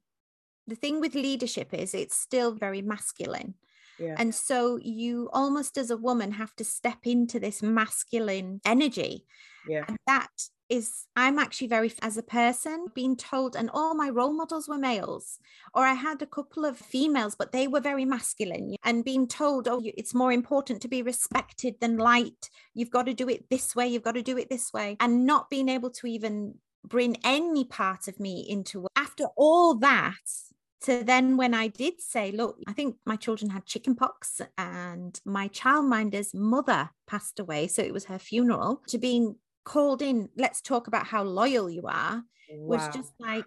the 0.71 0.77
thing 0.77 1.01
with 1.01 1.15
leadership 1.15 1.73
is 1.73 1.93
it's 1.93 2.15
still 2.15 2.53
very 2.53 2.81
masculine. 2.81 3.55
Yeah. 3.99 4.15
And 4.17 4.33
so 4.33 4.79
you 4.81 5.29
almost 5.33 5.77
as 5.77 5.91
a 5.91 5.97
woman 5.97 6.31
have 6.31 6.55
to 6.55 6.63
step 6.63 6.99
into 7.03 7.39
this 7.39 7.61
masculine 7.61 8.61
energy. 8.65 9.25
Yeah. 9.67 9.83
And 9.87 9.97
that 10.07 10.29
is 10.69 11.07
I'm 11.17 11.37
actually 11.37 11.67
very, 11.67 11.91
as 12.01 12.15
a 12.15 12.23
person, 12.23 12.87
being 12.95 13.17
told, 13.17 13.57
and 13.57 13.69
all 13.73 13.93
my 13.93 14.09
role 14.09 14.31
models 14.31 14.69
were 14.69 14.77
males, 14.77 15.39
or 15.73 15.83
I 15.83 15.93
had 15.93 16.21
a 16.21 16.25
couple 16.25 16.63
of 16.63 16.77
females, 16.77 17.35
but 17.37 17.51
they 17.51 17.67
were 17.67 17.81
very 17.81 18.05
masculine, 18.05 18.75
and 18.85 19.03
being 19.03 19.27
told, 19.27 19.67
oh, 19.67 19.81
it's 19.83 20.15
more 20.15 20.31
important 20.31 20.81
to 20.81 20.87
be 20.87 21.01
respected 21.01 21.75
than 21.81 21.97
liked. 21.97 22.49
You've 22.73 22.89
got 22.89 23.05
to 23.07 23.13
do 23.13 23.27
it 23.27 23.49
this 23.49 23.75
way, 23.75 23.89
you've 23.89 24.09
got 24.09 24.15
to 24.15 24.23
do 24.23 24.37
it 24.37 24.49
this 24.49 24.71
way, 24.71 24.95
and 25.01 25.25
not 25.25 25.49
being 25.49 25.67
able 25.67 25.89
to 25.89 26.07
even 26.07 26.55
bring 26.85 27.17
any 27.23 27.65
part 27.65 28.07
of 28.07 28.19
me 28.19 28.45
into 28.49 28.87
after 28.95 29.25
all 29.35 29.75
that 29.75 30.15
to 30.81 31.03
then 31.03 31.37
when 31.37 31.53
I 31.53 31.67
did 31.67 32.01
say, 32.01 32.31
look, 32.31 32.57
I 32.67 32.73
think 32.73 32.95
my 33.05 33.15
children 33.15 33.51
had 33.51 33.65
chickenpox 33.65 34.41
and 34.57 35.19
my 35.25 35.47
childminder's 35.49 36.33
mother 36.33 36.89
passed 37.07 37.39
away. 37.39 37.67
So 37.67 37.83
it 37.83 37.93
was 37.93 38.05
her 38.05 38.17
funeral, 38.17 38.81
to 38.87 38.97
being 38.97 39.35
called 39.63 40.01
in, 40.01 40.29
let's 40.37 40.61
talk 40.61 40.87
about 40.87 41.05
how 41.05 41.23
loyal 41.23 41.69
you 41.69 41.83
are, 41.85 42.23
wow. 42.51 42.77
was 42.77 42.87
just 42.95 43.13
like, 43.19 43.45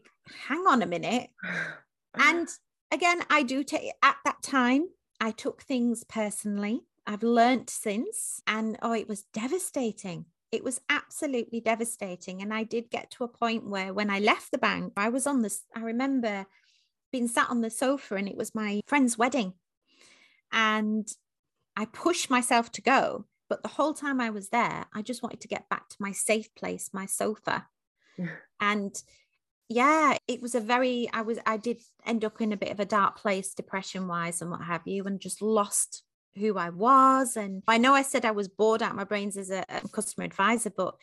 hang 0.48 0.64
on 0.68 0.82
a 0.82 0.86
minute. 0.86 1.30
and 2.14 2.48
again, 2.92 3.22
I 3.28 3.42
do 3.42 3.64
take 3.64 3.90
at 4.02 4.16
that 4.24 4.42
time, 4.42 4.88
I 5.20 5.32
took 5.32 5.62
things 5.62 6.04
personally. 6.04 6.82
I've 7.06 7.22
learnt 7.22 7.68
since, 7.68 8.40
and 8.46 8.78
oh, 8.80 8.92
it 8.92 9.08
was 9.08 9.24
devastating. 9.34 10.24
It 10.52 10.64
was 10.64 10.80
absolutely 10.88 11.60
devastating. 11.60 12.40
And 12.40 12.54
I 12.54 12.62
did 12.62 12.90
get 12.90 13.10
to 13.12 13.24
a 13.24 13.28
point 13.28 13.68
where 13.68 13.92
when 13.92 14.08
I 14.08 14.20
left 14.20 14.52
the 14.52 14.58
bank, 14.58 14.92
I 14.96 15.08
was 15.10 15.26
on 15.26 15.42
this, 15.42 15.62
I 15.76 15.80
remember 15.80 16.46
being 17.14 17.28
sat 17.28 17.48
on 17.48 17.60
the 17.60 17.70
sofa 17.70 18.16
and 18.16 18.28
it 18.28 18.36
was 18.36 18.56
my 18.56 18.80
friend's 18.88 19.16
wedding. 19.16 19.52
And 20.50 21.06
I 21.76 21.84
pushed 21.84 22.28
myself 22.28 22.72
to 22.72 22.82
go. 22.82 23.26
But 23.48 23.62
the 23.62 23.68
whole 23.68 23.94
time 23.94 24.20
I 24.20 24.30
was 24.30 24.48
there, 24.48 24.86
I 24.92 25.00
just 25.02 25.22
wanted 25.22 25.40
to 25.42 25.46
get 25.46 25.68
back 25.68 25.88
to 25.90 25.96
my 26.00 26.10
safe 26.10 26.52
place, 26.56 26.90
my 26.92 27.06
sofa. 27.06 27.68
and 28.60 29.00
yeah, 29.68 30.16
it 30.26 30.42
was 30.42 30.56
a 30.56 30.60
very, 30.60 31.08
I 31.12 31.22
was, 31.22 31.38
I 31.46 31.56
did 31.56 31.82
end 32.04 32.24
up 32.24 32.40
in 32.40 32.52
a 32.52 32.56
bit 32.56 32.72
of 32.72 32.80
a 32.80 32.84
dark 32.84 33.16
place, 33.16 33.54
depression 33.54 34.08
wise, 34.08 34.42
and 34.42 34.50
what 34.50 34.62
have 34.62 34.82
you, 34.84 35.04
and 35.04 35.20
just 35.20 35.40
lost 35.40 36.02
who 36.36 36.58
I 36.58 36.70
was. 36.70 37.36
And 37.36 37.62
I 37.68 37.78
know 37.78 37.94
I 37.94 38.02
said 38.02 38.24
I 38.24 38.32
was 38.32 38.48
bored 38.48 38.82
out 38.82 38.96
my 38.96 39.04
brains 39.04 39.36
as 39.36 39.50
a, 39.52 39.64
a 39.68 39.88
customer 39.88 40.24
advisor, 40.24 40.70
but 40.70 40.96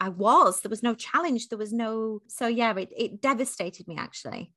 I 0.00 0.08
was. 0.08 0.62
There 0.62 0.70
was 0.70 0.82
no 0.82 0.94
challenge. 0.94 1.50
There 1.50 1.58
was 1.58 1.74
no. 1.74 2.22
So 2.26 2.46
yeah, 2.46 2.74
it, 2.74 2.90
it 2.96 3.20
devastated 3.20 3.86
me 3.86 3.98
actually 3.98 4.54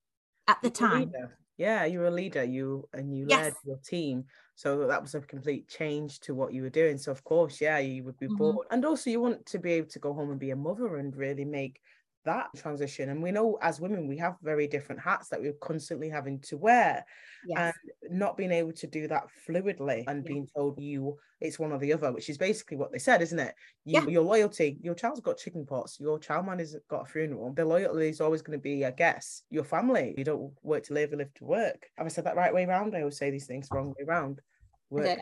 at 0.48 0.62
the 0.62 0.70
time. 0.70 1.12
Yeah, 1.58 1.86
you 1.86 2.00
were 2.00 2.08
a 2.08 2.12
leader. 2.12 2.44
You 2.44 2.88
and 2.94 3.16
you 3.16 3.28
yes. 3.30 3.44
led 3.44 3.54
your 3.66 3.80
team. 3.86 4.26
So 4.56 4.88
that 4.88 5.02
was 5.02 5.14
a 5.16 5.22
complete 5.22 5.68
change 5.68 6.20
to 6.22 6.34
what 6.34 6.54
you 6.54 6.64
were 6.64 6.70
doing. 6.70 6.98
So 6.98 7.12
of 7.12 7.24
course, 7.24 7.62
yeah, 7.62 7.78
you 7.78 8.04
would 8.04 8.18
be 8.18 8.28
mm-hmm. 8.28 8.38
bored. 8.38 8.68
And 8.72 8.84
also 8.84 9.10
you 9.10 9.22
want 9.22 9.46
to 9.48 9.60
be 9.60 9.74
able 9.74 9.90
to 9.90 10.00
go 10.00 10.14
home 10.14 10.32
and 10.32 10.40
be 10.40 10.52
a 10.52 10.56
mother 10.56 10.98
and 10.98 11.16
really 11.16 11.46
make 11.46 11.80
that 12.26 12.48
transition. 12.56 13.10
And 13.10 13.22
we 13.22 13.32
know 13.32 13.58
as 13.62 13.80
women, 13.80 14.08
we 14.08 14.18
have 14.18 14.36
very 14.42 14.68
different 14.68 15.02
hats 15.02 15.30
that 15.30 15.42
we're 15.42 15.54
constantly 15.54 16.10
having 16.10 16.40
to 16.42 16.58
wear. 16.58 17.06
Yes. 17.48 17.74
And 18.10 18.20
not 18.20 18.38
being 18.38 18.52
able 18.52 18.74
to 18.74 18.88
do 18.88 19.08
that 19.08 19.24
fluidly 19.48 20.04
and 20.08 20.24
being 20.24 20.48
told 20.56 20.80
you 20.80 21.18
it's 21.40 21.58
one 21.58 21.72
or 21.72 21.80
the 21.80 21.94
other, 21.94 22.12
which 22.12 22.30
is 22.30 22.38
basically 22.38 22.78
what 22.78 22.92
they 22.92 23.00
said, 23.00 23.22
isn't 23.22 23.40
it? 23.40 23.56
You, 23.86 24.02
yeah. 24.02 24.08
Your 24.08 24.24
loyalty, 24.24 24.78
your 24.82 24.94
child's 24.94 25.22
got 25.22 25.38
chicken 25.38 25.66
pox, 25.66 26.00
your 26.00 26.20
child 26.20 26.46
man 26.46 26.60
has 26.60 26.76
got 26.88 27.08
a 27.08 27.12
funeral. 27.12 27.52
The 27.54 27.66
loyalty 27.66 28.10
is 28.10 28.22
always 28.22 28.44
going 28.44 28.60
to 28.60 28.62
be, 28.62 28.86
I 28.86 28.92
guess, 28.92 29.44
your 29.50 29.64
family. 29.64 30.14
You 30.18 30.24
don't 30.24 30.54
work 30.62 30.84
to 30.84 30.94
live, 30.94 31.12
you 31.12 31.18
live 31.18 31.34
to 31.36 31.46
work. 31.46 31.88
Have 31.98 32.06
I 32.06 32.10
said 32.10 32.26
that 32.26 32.36
right 32.36 32.54
way 32.54 32.66
around? 32.66 32.96
I 32.96 33.00
always 33.00 33.18
say 33.18 33.32
these 33.32 33.48
things 33.48 33.68
wrong 33.72 33.90
way 33.98 34.06
around 34.08 34.42
work. 34.92 35.20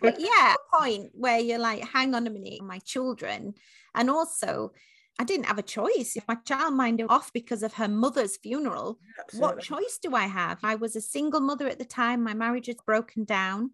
but 0.00 0.16
yeah, 0.18 0.54
point 0.74 1.10
where 1.12 1.38
you're 1.38 1.58
like, 1.58 1.86
hang 1.86 2.14
on 2.14 2.26
a 2.26 2.30
minute, 2.30 2.62
my 2.62 2.78
children. 2.80 3.54
And 3.94 4.10
also, 4.10 4.72
I 5.18 5.24
didn't 5.24 5.46
have 5.46 5.58
a 5.58 5.62
choice. 5.62 6.16
If 6.16 6.26
my 6.26 6.36
child 6.46 6.74
minded 6.74 7.06
off 7.08 7.32
because 7.32 7.62
of 7.62 7.74
her 7.74 7.88
mother's 7.88 8.36
funeral, 8.38 8.98
Absolutely. 9.20 9.40
what 9.40 9.62
choice 9.62 9.98
do 10.02 10.14
I 10.14 10.26
have? 10.26 10.58
I 10.62 10.74
was 10.76 10.96
a 10.96 11.00
single 11.00 11.40
mother 11.40 11.68
at 11.68 11.78
the 11.78 11.84
time. 11.84 12.24
My 12.24 12.34
marriage 12.34 12.66
had 12.66 12.78
broken 12.86 13.24
down. 13.24 13.70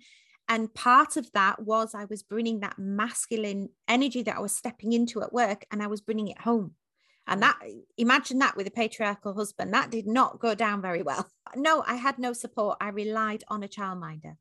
And 0.48 0.72
part 0.72 1.16
of 1.16 1.30
that 1.32 1.62
was 1.62 1.94
I 1.94 2.06
was 2.06 2.22
bringing 2.22 2.60
that 2.60 2.78
masculine 2.78 3.68
energy 3.86 4.22
that 4.22 4.36
I 4.36 4.40
was 4.40 4.56
stepping 4.56 4.92
into 4.92 5.22
at 5.22 5.32
work 5.32 5.64
and 5.70 5.82
I 5.82 5.86
was 5.86 6.00
bringing 6.00 6.28
it 6.28 6.40
home. 6.40 6.72
And 7.28 7.42
that, 7.42 7.58
imagine 7.98 8.38
that 8.38 8.56
with 8.56 8.66
a 8.66 8.70
patriarchal 8.70 9.34
husband, 9.34 9.72
that 9.74 9.90
did 9.90 10.06
not 10.06 10.40
go 10.40 10.54
down 10.54 10.80
very 10.80 11.02
well. 11.02 11.28
No, 11.54 11.84
I 11.86 11.94
had 11.94 12.18
no 12.18 12.32
support. 12.32 12.78
I 12.80 12.88
relied 12.88 13.44
on 13.48 13.62
a 13.62 13.68
childminder. 13.68 14.36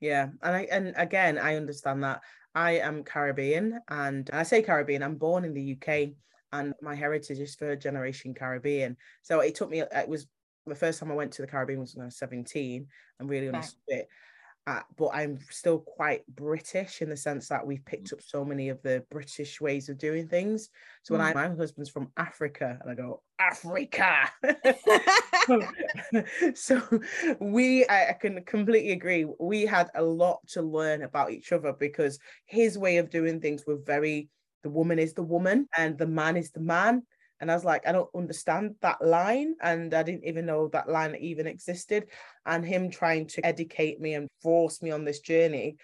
Yeah. 0.00 0.28
And 0.42 0.56
I, 0.56 0.68
and 0.70 0.94
again, 0.96 1.38
I 1.38 1.56
understand 1.56 2.02
that. 2.04 2.20
I 2.54 2.72
am 2.72 3.02
Caribbean 3.02 3.80
and 3.88 4.30
I 4.32 4.44
say 4.44 4.62
Caribbean, 4.62 5.02
I'm 5.02 5.16
born 5.16 5.44
in 5.44 5.54
the 5.54 5.76
UK 5.76 6.10
and 6.52 6.72
my 6.80 6.94
heritage 6.94 7.40
is 7.40 7.56
third 7.56 7.80
generation 7.80 8.32
Caribbean. 8.32 8.96
So 9.22 9.40
it 9.40 9.56
took 9.56 9.70
me, 9.70 9.80
it 9.80 10.08
was 10.08 10.28
the 10.64 10.76
first 10.76 11.00
time 11.00 11.10
I 11.10 11.16
went 11.16 11.32
to 11.32 11.42
the 11.42 11.48
Caribbean 11.48 11.80
was 11.80 11.96
when 11.96 12.02
I 12.02 12.06
was 12.06 12.16
17 12.16 12.86
and 13.18 13.28
really 13.28 13.48
understood 13.48 13.80
right. 13.90 13.98
it 14.00 14.08
uh, 14.66 14.80
but 14.96 15.08
I'm 15.08 15.38
still 15.50 15.78
quite 15.78 16.22
British 16.26 17.02
in 17.02 17.10
the 17.10 17.16
sense 17.16 17.48
that 17.48 17.66
we've 17.66 17.84
picked 17.84 18.12
up 18.14 18.22
so 18.22 18.44
many 18.44 18.70
of 18.70 18.80
the 18.82 19.04
British 19.10 19.60
ways 19.60 19.90
of 19.90 19.98
doing 19.98 20.26
things. 20.26 20.70
So 21.02 21.14
when 21.14 21.20
mm. 21.20 21.36
I, 21.36 21.48
my 21.48 21.54
husband's 21.54 21.90
from 21.90 22.10
Africa, 22.16 22.78
and 22.80 22.90
I 22.90 22.94
go 22.94 23.20
Africa. 23.38 24.30
so 26.54 26.82
we, 27.40 27.84
I, 27.86 28.10
I 28.10 28.12
can 28.14 28.42
completely 28.44 28.92
agree. 28.92 29.26
We 29.38 29.66
had 29.66 29.90
a 29.94 30.02
lot 30.02 30.40
to 30.52 30.62
learn 30.62 31.02
about 31.02 31.30
each 31.30 31.52
other 31.52 31.74
because 31.78 32.18
his 32.46 32.78
way 32.78 32.96
of 32.96 33.10
doing 33.10 33.40
things 33.40 33.64
were 33.66 33.78
very. 33.84 34.30
The 34.62 34.70
woman 34.70 34.98
is 34.98 35.12
the 35.12 35.22
woman, 35.22 35.68
and 35.76 35.98
the 35.98 36.06
man 36.06 36.38
is 36.38 36.52
the 36.52 36.60
man. 36.60 37.02
And 37.40 37.50
I 37.50 37.54
was 37.54 37.64
like, 37.64 37.86
I 37.86 37.92
don't 37.92 38.10
understand 38.14 38.76
that 38.80 39.04
line. 39.04 39.54
And 39.60 39.92
I 39.92 40.02
didn't 40.02 40.24
even 40.24 40.46
know 40.46 40.68
that 40.68 40.88
line 40.88 41.16
even 41.16 41.46
existed. 41.46 42.06
And 42.46 42.64
him 42.64 42.90
trying 42.90 43.26
to 43.28 43.44
educate 43.44 44.00
me 44.00 44.14
and 44.14 44.28
force 44.42 44.82
me 44.82 44.90
on 44.90 45.04
this 45.04 45.20
journey, 45.20 45.76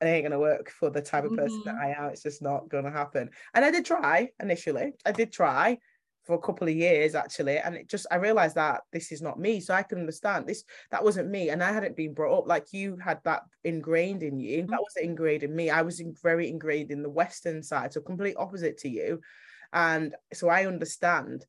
it 0.00 0.04
ain't 0.04 0.24
gonna 0.24 0.38
work 0.38 0.70
for 0.70 0.90
the 0.90 1.00
type 1.00 1.24
of 1.24 1.34
person 1.34 1.62
mm-hmm. 1.66 1.76
that 1.76 1.82
I 1.82 2.04
am. 2.04 2.10
It's 2.10 2.22
just 2.22 2.42
not 2.42 2.68
gonna 2.68 2.90
happen. 2.90 3.30
And 3.54 3.64
I 3.64 3.70
did 3.70 3.86
try 3.86 4.28
initially. 4.40 4.92
I 5.06 5.12
did 5.12 5.32
try 5.32 5.78
for 6.26 6.34
a 6.34 6.40
couple 6.40 6.68
of 6.68 6.74
years 6.74 7.14
actually. 7.14 7.58
And 7.58 7.76
it 7.76 7.88
just 7.88 8.06
I 8.10 8.16
realized 8.16 8.56
that 8.56 8.82
this 8.92 9.12
is 9.12 9.22
not 9.22 9.38
me. 9.38 9.60
So 9.60 9.72
I 9.72 9.82
can 9.82 10.00
understand 10.00 10.46
this 10.46 10.64
that 10.90 11.02
wasn't 11.02 11.30
me. 11.30 11.48
And 11.48 11.62
I 11.62 11.72
hadn't 11.72 11.96
been 11.96 12.14
brought 12.14 12.40
up 12.40 12.46
like 12.46 12.72
you 12.72 12.96
had 12.96 13.20
that 13.24 13.42
ingrained 13.64 14.22
in 14.22 14.38
you. 14.38 14.66
That 14.66 14.80
was 14.80 14.96
ingrained 15.00 15.44
in 15.44 15.54
me. 15.54 15.70
I 15.70 15.82
was 15.82 16.00
in, 16.00 16.14
very 16.22 16.50
ingrained 16.50 16.90
in 16.90 17.02
the 17.02 17.08
Western 17.08 17.62
side, 17.62 17.92
so 17.92 18.00
complete 18.00 18.36
opposite 18.36 18.76
to 18.78 18.88
you. 18.88 19.20
And 19.72 20.14
so 20.32 20.48
I 20.48 20.66
understand 20.66 21.46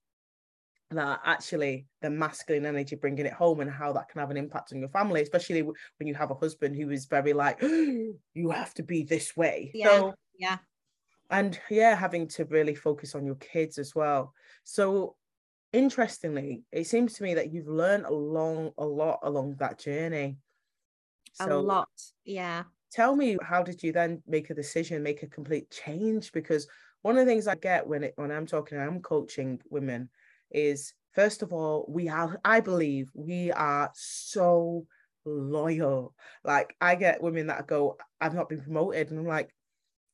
that 0.91 1.19
actually 1.25 1.85
the 2.01 2.09
masculine 2.09 2.65
energy 2.65 2.95
bringing 2.95 3.25
it 3.25 3.33
home 3.33 3.59
and 3.59 3.69
how 3.69 3.91
that 3.91 4.07
can 4.07 4.21
have 4.21 4.31
an 4.31 4.37
impact 4.37 4.71
on 4.71 4.79
your 4.79 4.89
family 4.89 5.21
especially 5.21 5.61
when 5.61 6.07
you 6.07 6.13
have 6.13 6.31
a 6.31 6.35
husband 6.35 6.75
who 6.75 6.89
is 6.91 7.05
very 7.05 7.33
like 7.33 7.61
you 8.33 8.49
have 8.51 8.73
to 8.73 8.83
be 8.83 9.03
this 9.03 9.35
way. 9.35 9.71
Yeah. 9.73 9.87
So, 9.87 10.13
yeah. 10.37 10.57
and 11.29 11.59
yeah 11.69 11.95
having 11.95 12.27
to 12.29 12.45
really 12.45 12.75
focus 12.75 13.15
on 13.15 13.25
your 13.25 13.35
kids 13.35 13.77
as 13.77 13.95
well. 13.95 14.33
So 14.63 15.15
interestingly 15.73 16.63
it 16.71 16.87
seems 16.87 17.13
to 17.15 17.23
me 17.23 17.33
that 17.33 17.51
you've 17.51 17.67
learned 17.67 18.05
a 18.05 18.13
long 18.13 18.71
a 18.77 18.85
lot 18.85 19.19
along 19.23 19.55
that 19.59 19.79
journey. 19.79 20.37
So, 21.33 21.59
a 21.59 21.59
lot. 21.59 21.89
Yeah. 22.23 22.63
tell 22.91 23.15
me 23.15 23.37
how 23.41 23.61
did 23.61 23.83
you 23.83 23.91
then 23.91 24.23
make 24.25 24.49
a 24.49 24.55
decision 24.55 25.03
make 25.03 25.21
a 25.21 25.27
complete 25.27 25.69
change? 25.69 26.31
Because 26.31 26.65
one 27.07 27.17
of 27.17 27.25
the 27.25 27.31
things 27.31 27.47
I 27.47 27.55
get 27.55 27.87
when 27.87 28.03
it 28.03 28.13
when 28.17 28.31
I'm 28.31 28.45
talking, 28.45 28.77
I'm 28.77 28.99
coaching 28.99 29.61
women 29.69 30.09
is 30.51 30.93
first 31.13 31.41
of 31.41 31.53
all, 31.53 31.85
we 31.87 32.09
are, 32.09 32.37
I 32.43 32.59
believe 32.59 33.09
we 33.13 33.49
are 33.53 33.89
so 33.93 34.85
loyal. 35.23 36.13
Like 36.43 36.75
I 36.81 36.95
get 36.95 37.23
women 37.23 37.47
that 37.47 37.65
go, 37.65 37.97
I've 38.19 38.35
not 38.35 38.49
been 38.49 38.59
promoted, 38.59 39.09
and 39.09 39.21
I'm 39.21 39.25
like, 39.25 39.55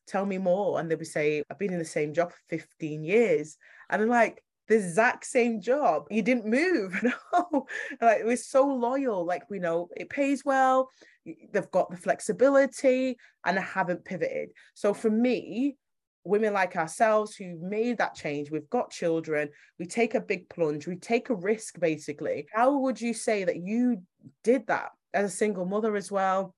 tell 0.06 0.24
me 0.24 0.38
more. 0.38 0.80
And 0.80 0.88
they'll 0.88 1.00
be 1.00 1.06
saying, 1.06 1.46
I've 1.50 1.58
been 1.58 1.74
in 1.74 1.80
the 1.80 1.86
same 1.86 2.14
job 2.14 2.32
for 2.32 2.58
15 2.60 3.04
years. 3.04 3.58
And 3.90 4.04
I'm 4.04 4.08
like, 4.08 4.44
the 4.68 4.76
exact 4.76 5.26
same 5.26 5.62
job. 5.62 6.06
You 6.12 6.22
didn't 6.22 6.46
move. 6.46 7.04
No. 7.34 7.66
like 8.02 8.24
we're 8.24 8.38
so 8.38 8.68
loyal. 8.68 9.26
Like 9.26 9.50
we 9.50 9.58
know 9.58 9.90
it 9.98 10.10
pays 10.10 10.46
well. 10.46 10.92
They've 11.26 11.72
got 11.72 11.90
the 11.90 11.98
flexibility 11.98 13.18
and 13.44 13.58
I 13.58 13.64
haven't 13.64 14.06
pivoted. 14.06 14.50
So 14.76 14.94
for 14.94 15.10
me, 15.10 15.78
women 16.24 16.54
like 16.54 16.76
ourselves 16.76 17.36
who 17.36 17.58
made 17.60 17.98
that 17.98 18.16
change, 18.16 18.50
we've 18.50 18.70
got 18.70 18.92
children, 18.92 19.50
we 19.80 19.86
take 19.86 20.16
a 20.16 20.22
big 20.22 20.48
plunge, 20.50 20.88
we 20.88 20.96
take 20.96 21.30
a 21.30 21.36
risk 21.36 21.80
basically. 21.80 22.48
How 22.54 22.78
would 22.78 23.00
you 23.00 23.14
say 23.14 23.44
that 23.44 23.58
you 23.58 24.02
did 24.44 24.68
that 24.68 24.92
as 25.14 25.32
a 25.32 25.36
single 25.36 25.66
mother 25.66 25.96
as 25.96 26.12
well? 26.12 26.56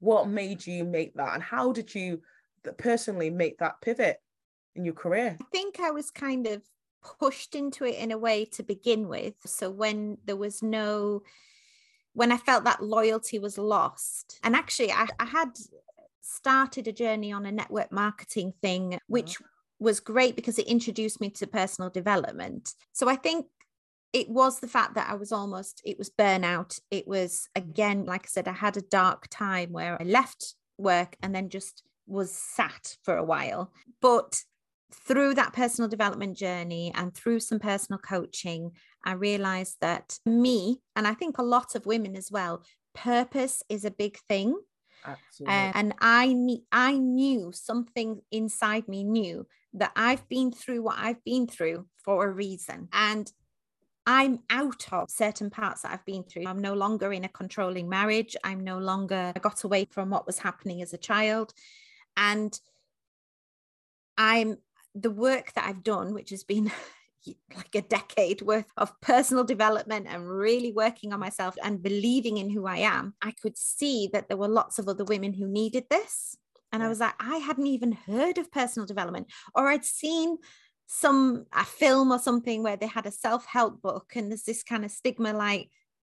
What 0.00 0.28
made 0.28 0.66
you 0.66 0.84
make 0.84 1.14
that? 1.14 1.34
And 1.34 1.42
how 1.42 1.72
did 1.72 1.94
you 1.94 2.22
personally 2.78 3.30
make 3.30 3.58
that 3.58 3.80
pivot 3.82 4.18
in 4.74 4.84
your 4.84 4.94
career? 4.94 5.36
I 5.40 5.44
think 5.52 5.78
I 5.80 5.90
was 5.90 6.10
kind 6.10 6.46
of 6.46 6.62
pushed 7.18 7.54
into 7.54 7.84
it 7.84 7.96
in 7.96 8.10
a 8.10 8.18
way 8.18 8.44
to 8.44 8.62
begin 8.62 9.08
with. 9.08 9.34
So 9.44 9.70
when 9.70 10.18
there 10.24 10.36
was 10.36 10.62
no, 10.62 11.22
when 12.14 12.32
I 12.32 12.36
felt 12.36 12.64
that 12.64 12.82
loyalty 12.82 13.38
was 13.38 13.58
lost, 13.58 14.40
and 14.42 14.56
actually 14.56 14.92
I, 14.92 15.06
I 15.18 15.24
had 15.24 15.50
started 16.22 16.88
a 16.88 16.92
journey 16.92 17.32
on 17.32 17.44
a 17.44 17.52
network 17.52 17.92
marketing 17.92 18.54
thing, 18.62 18.90
mm-hmm. 18.90 18.96
which 19.08 19.36
was 19.78 20.00
great 20.00 20.36
because 20.36 20.58
it 20.58 20.66
introduced 20.66 21.20
me 21.20 21.28
to 21.30 21.46
personal 21.46 21.90
development. 21.90 22.72
So 22.92 23.08
I 23.08 23.16
think 23.16 23.46
it 24.12 24.28
was 24.28 24.60
the 24.60 24.68
fact 24.68 24.94
that 24.94 25.10
I 25.10 25.14
was 25.14 25.32
almost, 25.32 25.82
it 25.84 25.98
was 25.98 26.10
burnout. 26.10 26.78
It 26.90 27.08
was, 27.08 27.48
again, 27.56 28.04
like 28.06 28.22
I 28.24 28.28
said, 28.28 28.46
I 28.46 28.52
had 28.52 28.76
a 28.76 28.82
dark 28.82 29.26
time 29.28 29.72
where 29.72 30.00
I 30.00 30.04
left 30.04 30.54
work 30.78 31.16
and 31.22 31.34
then 31.34 31.48
just 31.48 31.82
was 32.06 32.32
sat 32.32 32.96
for 33.02 33.16
a 33.16 33.24
while. 33.24 33.72
But 34.00 34.42
through 34.92 35.34
that 35.34 35.54
personal 35.54 35.88
development 35.88 36.36
journey 36.36 36.92
and 36.94 37.14
through 37.14 37.40
some 37.40 37.58
personal 37.58 37.98
coaching, 37.98 38.72
I 39.04 39.12
realized 39.12 39.78
that 39.80 40.18
me, 40.26 40.80
and 40.94 41.06
I 41.08 41.14
think 41.14 41.38
a 41.38 41.42
lot 41.42 41.74
of 41.74 41.86
women 41.86 42.14
as 42.14 42.30
well, 42.30 42.62
purpose 42.94 43.62
is 43.68 43.84
a 43.84 43.90
big 43.90 44.18
thing. 44.28 44.54
Absolutely. 45.04 45.54
Uh, 45.54 45.72
and 45.74 45.94
I 46.00 46.32
ne- 46.32 46.64
I 46.70 46.96
knew 46.98 47.52
something 47.52 48.22
inside 48.30 48.88
me 48.88 49.04
knew 49.04 49.46
that 49.74 49.92
I've 49.96 50.28
been 50.28 50.52
through 50.52 50.82
what 50.82 50.98
I've 50.98 51.22
been 51.24 51.46
through 51.46 51.86
for 51.96 52.26
a 52.26 52.30
reason. 52.30 52.88
And 52.92 53.32
I'm 54.06 54.40
out 54.50 54.92
of 54.92 55.10
certain 55.10 55.50
parts 55.50 55.82
that 55.82 55.92
I've 55.92 56.04
been 56.04 56.24
through. 56.24 56.46
I'm 56.46 56.58
no 56.58 56.74
longer 56.74 57.12
in 57.12 57.24
a 57.24 57.28
controlling 57.28 57.88
marriage. 57.88 58.36
I'm 58.42 58.60
no 58.60 58.78
longer 58.78 59.32
I 59.34 59.38
got 59.38 59.64
away 59.64 59.86
from 59.90 60.10
what 60.10 60.26
was 60.26 60.38
happening 60.38 60.82
as 60.82 60.92
a 60.92 60.98
child. 60.98 61.52
And 62.16 62.58
I'm 64.18 64.58
the 64.94 65.10
work 65.10 65.52
that 65.54 65.66
I've 65.66 65.84
done, 65.84 66.14
which 66.14 66.30
has 66.30 66.44
been 66.44 66.70
like 67.56 67.74
a 67.74 67.82
decade 67.82 68.42
worth 68.42 68.70
of 68.76 69.00
personal 69.00 69.44
development 69.44 70.06
and 70.08 70.28
really 70.28 70.72
working 70.72 71.12
on 71.12 71.20
myself 71.20 71.56
and 71.62 71.82
believing 71.82 72.38
in 72.38 72.50
who 72.50 72.66
I 72.66 72.78
am, 72.78 73.14
I 73.22 73.32
could 73.32 73.56
see 73.56 74.08
that 74.12 74.28
there 74.28 74.36
were 74.36 74.48
lots 74.48 74.78
of 74.78 74.88
other 74.88 75.04
women 75.04 75.32
who 75.32 75.46
needed 75.46 75.84
this. 75.90 76.36
And 76.72 76.82
I 76.82 76.88
was 76.88 77.00
like, 77.00 77.14
I 77.20 77.36
hadn't 77.36 77.66
even 77.66 77.92
heard 77.92 78.38
of 78.38 78.50
personal 78.50 78.86
development, 78.86 79.28
or 79.54 79.68
I'd 79.68 79.84
seen 79.84 80.38
some 80.86 81.46
a 81.54 81.64
film 81.64 82.12
or 82.12 82.18
something 82.18 82.62
where 82.62 82.76
they 82.76 82.86
had 82.86 83.06
a 83.06 83.10
self-help 83.10 83.80
book 83.80 84.12
and 84.14 84.30
there's 84.30 84.42
this 84.42 84.62
kind 84.62 84.84
of 84.84 84.90
stigma 84.90 85.32
like 85.32 85.70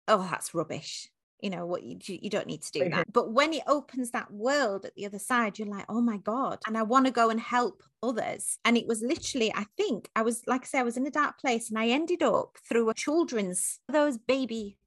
oh 0.06 0.28
that's 0.30 0.54
rubbish 0.54 1.08
you 1.40 1.50
know 1.50 1.66
what 1.66 1.82
you, 1.82 1.98
you 2.06 2.30
don't 2.30 2.46
need 2.46 2.62
to 2.62 2.72
do 2.72 2.80
mm-hmm. 2.80 2.96
that. 2.96 3.12
But 3.12 3.32
when 3.32 3.52
it 3.52 3.62
opens 3.66 4.10
that 4.10 4.30
world 4.30 4.84
at 4.84 4.94
the 4.94 5.06
other 5.06 5.18
side 5.18 5.58
you're 5.58 5.68
like 5.68 5.86
oh 5.88 6.00
my 6.00 6.16
god 6.18 6.58
and 6.66 6.76
i 6.76 6.82
want 6.82 7.06
to 7.06 7.12
go 7.12 7.30
and 7.30 7.40
help 7.40 7.82
others. 8.02 8.58
And 8.64 8.76
it 8.76 8.86
was 8.86 9.02
literally 9.02 9.52
i 9.54 9.64
think 9.76 10.08
i 10.16 10.22
was 10.22 10.42
like 10.46 10.62
i 10.62 10.66
say 10.66 10.78
i 10.78 10.82
was 10.82 10.96
in 10.96 11.06
a 11.06 11.10
dark 11.10 11.38
place 11.38 11.70
and 11.70 11.78
i 11.78 11.88
ended 11.88 12.22
up 12.22 12.56
through 12.68 12.88
a 12.90 12.94
children's 12.94 13.80
those 13.88 14.18
baby 14.18 14.78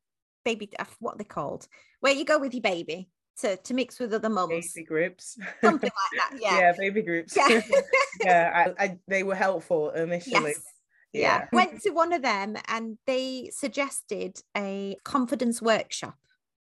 baby 0.46 0.70
what 1.00 1.18
they 1.18 1.24
called? 1.24 1.68
Where 2.00 2.14
you 2.14 2.26
go 2.26 2.40
with 2.40 2.54
your 2.54 2.62
baby 2.62 3.10
to, 3.40 3.58
to 3.58 3.74
mix 3.74 4.00
with 4.00 4.14
other 4.14 4.30
mums. 4.30 4.74
Baby 4.74 4.86
groups 4.86 5.38
something 5.62 5.90
like 5.90 6.32
that 6.32 6.40
yeah. 6.42 6.60
Yeah 6.60 6.74
baby 6.78 7.02
groups 7.02 7.36
yeah, 7.36 7.62
yeah 8.24 8.52
I, 8.78 8.84
I, 8.84 8.98
they 9.08 9.24
were 9.24 9.36
helpful 9.36 9.92
initially. 9.92 10.52
Yes. 10.52 10.64
Yeah. 11.12 11.46
Went 11.52 11.82
to 11.82 11.90
one 11.90 12.14
of 12.14 12.22
them 12.22 12.56
and 12.68 12.98
they 13.08 13.50
suggested 13.52 14.40
a 14.56 14.96
confidence 15.04 15.62
workshop. 15.62 16.16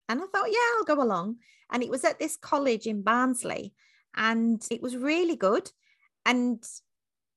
And 0.09 0.21
I 0.21 0.25
thought, 0.27 0.51
yeah, 0.51 0.59
I'll 0.79 0.97
go 0.97 1.03
along. 1.03 1.37
And 1.71 1.83
it 1.83 1.91
was 1.91 2.05
at 2.05 2.19
this 2.19 2.37
college 2.37 2.87
in 2.87 3.03
Barnsley 3.03 3.75
and 4.17 4.65
it 4.71 4.83
was 4.83 4.97
really 4.97 5.37
good. 5.37 5.71
And 6.25 6.65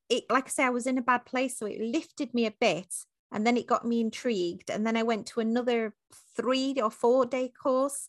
it, 0.09 0.23
like 0.29 0.45
I 0.45 0.49
say, 0.49 0.63
I 0.63 0.69
was 0.69 0.87
in 0.87 0.97
a 0.97 1.01
bad 1.03 1.25
place. 1.25 1.57
So 1.57 1.65
it 1.65 1.81
lifted 1.81 2.33
me 2.33 2.45
a 2.45 2.53
bit 2.59 2.93
and 3.31 3.45
then 3.45 3.57
it 3.57 3.67
got 3.67 3.85
me 3.85 4.01
intrigued. 4.01 4.69
And 4.69 4.85
then 4.85 4.95
I 4.97 5.03
went 5.03 5.27
to 5.27 5.39
another 5.39 5.93
three 6.35 6.75
or 6.81 6.91
four 6.91 7.25
day 7.25 7.49
course. 7.49 8.07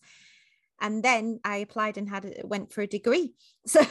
And 0.80 1.02
then 1.02 1.40
I 1.44 1.58
applied 1.58 1.96
and 1.96 2.08
had 2.08 2.24
it, 2.24 2.44
went 2.44 2.72
for 2.72 2.82
a 2.82 2.86
degree. 2.86 3.34
So, 3.66 3.80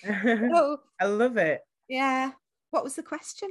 so 0.00 0.80
I 1.00 1.04
love 1.04 1.36
it. 1.36 1.60
Yeah. 1.88 2.32
What 2.70 2.84
was 2.84 2.96
the 2.96 3.02
question? 3.02 3.50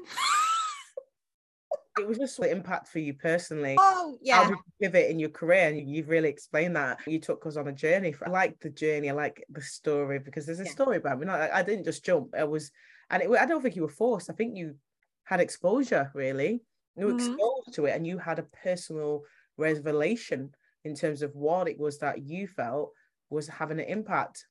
It 2.00 2.08
was 2.08 2.18
just 2.18 2.40
the 2.40 2.50
impact 2.50 2.88
for 2.88 3.00
you 3.00 3.14
personally. 3.14 3.76
Oh, 3.80 4.18
yeah. 4.22 4.44
How 4.44 4.50
did 4.50 4.58
you 4.58 4.74
pivot 4.82 5.10
in 5.10 5.20
your 5.20 5.30
career? 5.30 5.70
And 5.70 5.90
you've 5.90 6.10
really 6.10 6.30
explained 6.30 6.76
that. 6.76 7.00
You 7.08 7.20
took 7.20 7.46
us 7.46 7.58
on 7.58 7.68
a 7.68 7.74
journey. 7.74 8.16
I 8.26 8.30
like 8.30 8.60
the 8.60 8.70
journey. 8.70 9.10
I 9.10 9.14
like 9.14 9.44
the 9.50 9.62
story 9.62 10.20
because 10.20 10.46
there's 10.46 10.60
a 10.60 10.66
yeah. 10.66 10.72
story 10.72 10.98
about 10.98 11.20
me. 11.20 11.26
Not, 11.26 11.52
I 11.52 11.64
didn't 11.64 11.86
just 11.86 12.06
jump. 12.06 12.34
I 12.38 12.44
was, 12.44 12.72
and 13.10 13.24
it, 13.24 13.30
I 13.30 13.46
don't 13.46 13.62
think 13.62 13.76
you 13.76 13.84
were 13.84 13.90
forced. 13.90 14.30
I 14.30 14.34
think 14.34 14.58
you 14.58 14.76
had 15.24 15.40
exposure, 15.40 16.12
really. 16.14 16.62
You 16.96 17.06
were 17.06 17.14
mm-hmm. 17.14 17.34
exposed 17.34 17.74
to 17.76 17.86
it 17.86 17.96
and 17.96 18.06
you 18.06 18.18
had 18.18 18.40
a 18.40 18.48
personal 18.64 19.24
revelation 19.58 20.52
in 20.84 20.96
terms 20.96 21.22
of 21.22 21.36
what 21.36 21.68
it 21.68 21.80
was 21.80 22.00
that 22.00 22.24
you 22.24 22.48
felt 22.48 22.92
was 23.30 23.48
having 23.48 23.80
an 23.80 23.86
impact 23.86 24.46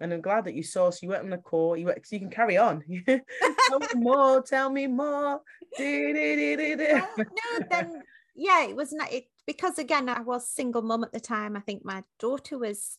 and 0.00 0.12
I'm 0.12 0.20
glad 0.20 0.44
that 0.46 0.54
you 0.54 0.62
saw. 0.62 0.90
So 0.90 1.00
you 1.02 1.10
went 1.10 1.24
on 1.24 1.30
the 1.30 1.38
call. 1.38 1.76
You 1.76 1.86
went, 1.86 2.06
so 2.06 2.16
you 2.16 2.20
can 2.20 2.30
carry 2.30 2.56
on. 2.56 2.82
tell 3.06 3.78
me 3.78 3.86
more. 3.96 4.42
Tell 4.42 4.70
me 4.70 4.86
more. 4.86 5.40
no, 7.18 7.66
then 7.70 8.02
yeah, 8.34 8.64
it 8.64 8.74
was 8.74 8.92
not 8.92 9.12
it 9.12 9.24
because 9.46 9.78
again 9.78 10.08
I 10.08 10.20
was 10.20 10.48
single 10.48 10.82
mum 10.82 11.04
at 11.04 11.12
the 11.12 11.20
time. 11.20 11.56
I 11.56 11.60
think 11.60 11.84
my 11.84 12.02
daughter 12.18 12.58
was 12.58 12.98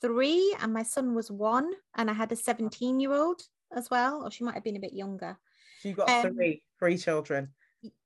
three 0.00 0.54
and 0.60 0.72
my 0.72 0.82
son 0.82 1.14
was 1.14 1.30
one, 1.30 1.70
and 1.96 2.10
I 2.10 2.12
had 2.12 2.30
a 2.32 2.36
17 2.36 3.00
year 3.00 3.12
old 3.12 3.42
as 3.74 3.90
well, 3.90 4.22
or 4.24 4.30
she 4.30 4.44
might 4.44 4.54
have 4.54 4.64
been 4.64 4.76
a 4.76 4.80
bit 4.80 4.92
younger. 4.92 5.38
So 5.80 5.88
you 5.88 5.94
got 5.94 6.10
um, 6.10 6.34
three, 6.34 6.62
three 6.78 6.98
children. 6.98 7.48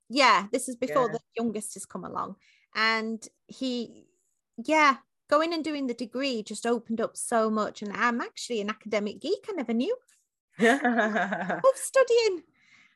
Yeah, 0.09 0.47
this 0.51 0.69
is 0.69 0.75
before 0.75 1.07
yeah. 1.07 1.13
the 1.13 1.19
youngest 1.37 1.75
has 1.75 1.85
come 1.85 2.03
along, 2.03 2.35
and 2.73 3.25
he, 3.47 4.05
yeah, 4.65 4.97
going 5.29 5.53
and 5.53 5.63
doing 5.63 5.87
the 5.87 5.93
degree 5.93 6.43
just 6.43 6.65
opened 6.65 6.99
up 6.99 7.15
so 7.15 7.49
much. 7.49 7.81
And 7.81 7.93
I'm 7.93 8.19
actually 8.19 8.61
an 8.61 8.69
academic 8.69 9.21
geek. 9.21 9.45
I 9.47 9.53
never 9.53 9.73
knew. 9.73 9.95
I 10.59 11.59
love 11.63 11.75
studying. 11.75 12.43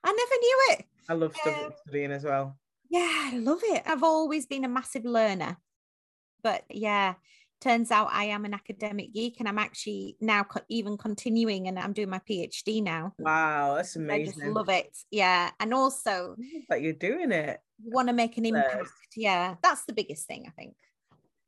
I 0.04 0.12
never 0.12 0.40
knew 0.42 0.60
it. 0.72 0.86
I 1.08 1.14
love 1.14 1.36
studying, 1.36 1.66
um, 1.66 1.74
studying 1.88 2.12
as 2.12 2.24
well. 2.24 2.58
Yeah, 2.90 3.30
I 3.34 3.38
love 3.38 3.62
it. 3.64 3.84
I've 3.86 4.04
always 4.04 4.46
been 4.46 4.66
a 4.66 4.70
massive 4.70 5.06
learner. 5.06 5.58
But 6.42 6.64
yeah, 6.70 7.14
turns 7.62 7.90
out 7.90 8.10
I 8.12 8.26
am 8.26 8.44
an 8.44 8.54
academic 8.54 9.14
geek 9.14 9.40
and 9.40 9.48
I'm 9.48 9.60
actually 9.60 10.18
now 10.20 10.44
co- 10.44 10.60
even 10.68 10.98
continuing 10.98 11.68
and 11.70 11.80
I'm 11.80 11.94
doing 11.94 12.10
my 12.10 12.20
PhD 12.30 12.84
now. 12.84 13.14
Wow, 13.18 13.76
that's 13.76 13.96
amazing. 13.96 14.22
I 14.22 14.26
just 14.26 14.54
love 14.54 14.70
it. 14.70 14.98
Yeah. 15.10 15.52
And 15.60 15.74
also 15.74 16.36
that 16.68 16.82
you're 16.82 16.94
doing 16.94 17.32
it. 17.32 17.60
You 17.82 17.92
want 17.92 18.10
to 18.10 18.14
make 18.14 18.38
an 18.38 18.46
impact. 18.46 18.90
Yeah. 19.16 19.56
That's 19.64 19.86
the 19.86 19.94
biggest 19.94 20.28
thing, 20.28 20.46
I 20.48 20.52
think 20.52 20.76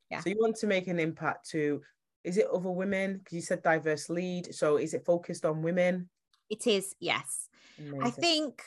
yeah 0.09 0.19
so 0.19 0.29
you 0.29 0.37
want 0.39 0.55
to 0.55 0.67
make 0.67 0.87
an 0.87 0.99
impact 0.99 1.49
to 1.49 1.81
is 2.23 2.37
it 2.37 2.47
other 2.51 2.71
women 2.71 3.17
because 3.17 3.35
you 3.35 3.41
said 3.41 3.61
diverse 3.63 4.09
lead 4.09 4.53
so 4.53 4.77
is 4.77 4.93
it 4.93 5.05
focused 5.05 5.45
on 5.45 5.61
women 5.61 6.09
it 6.49 6.67
is 6.67 6.95
yes 6.99 7.49
Amazing. 7.79 8.03
i 8.03 8.09
think 8.09 8.63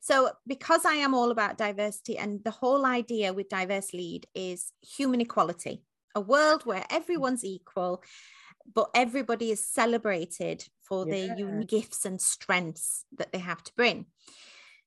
so 0.00 0.30
because 0.46 0.84
i 0.84 0.94
am 0.94 1.14
all 1.14 1.30
about 1.30 1.58
diversity 1.58 2.18
and 2.18 2.42
the 2.44 2.50
whole 2.50 2.84
idea 2.84 3.32
with 3.32 3.48
diverse 3.48 3.92
lead 3.92 4.26
is 4.34 4.72
human 4.82 5.20
equality 5.20 5.82
a 6.14 6.20
world 6.20 6.64
where 6.64 6.84
everyone's 6.90 7.44
equal 7.44 8.02
but 8.74 8.88
everybody 8.94 9.50
is 9.50 9.66
celebrated 9.66 10.64
for 10.80 11.06
yeah. 11.06 11.14
their 11.14 11.38
unique 11.38 11.68
gifts 11.68 12.06
and 12.06 12.20
strengths 12.20 13.04
that 13.16 13.30
they 13.30 13.38
have 13.38 13.62
to 13.62 13.72
bring 13.76 14.06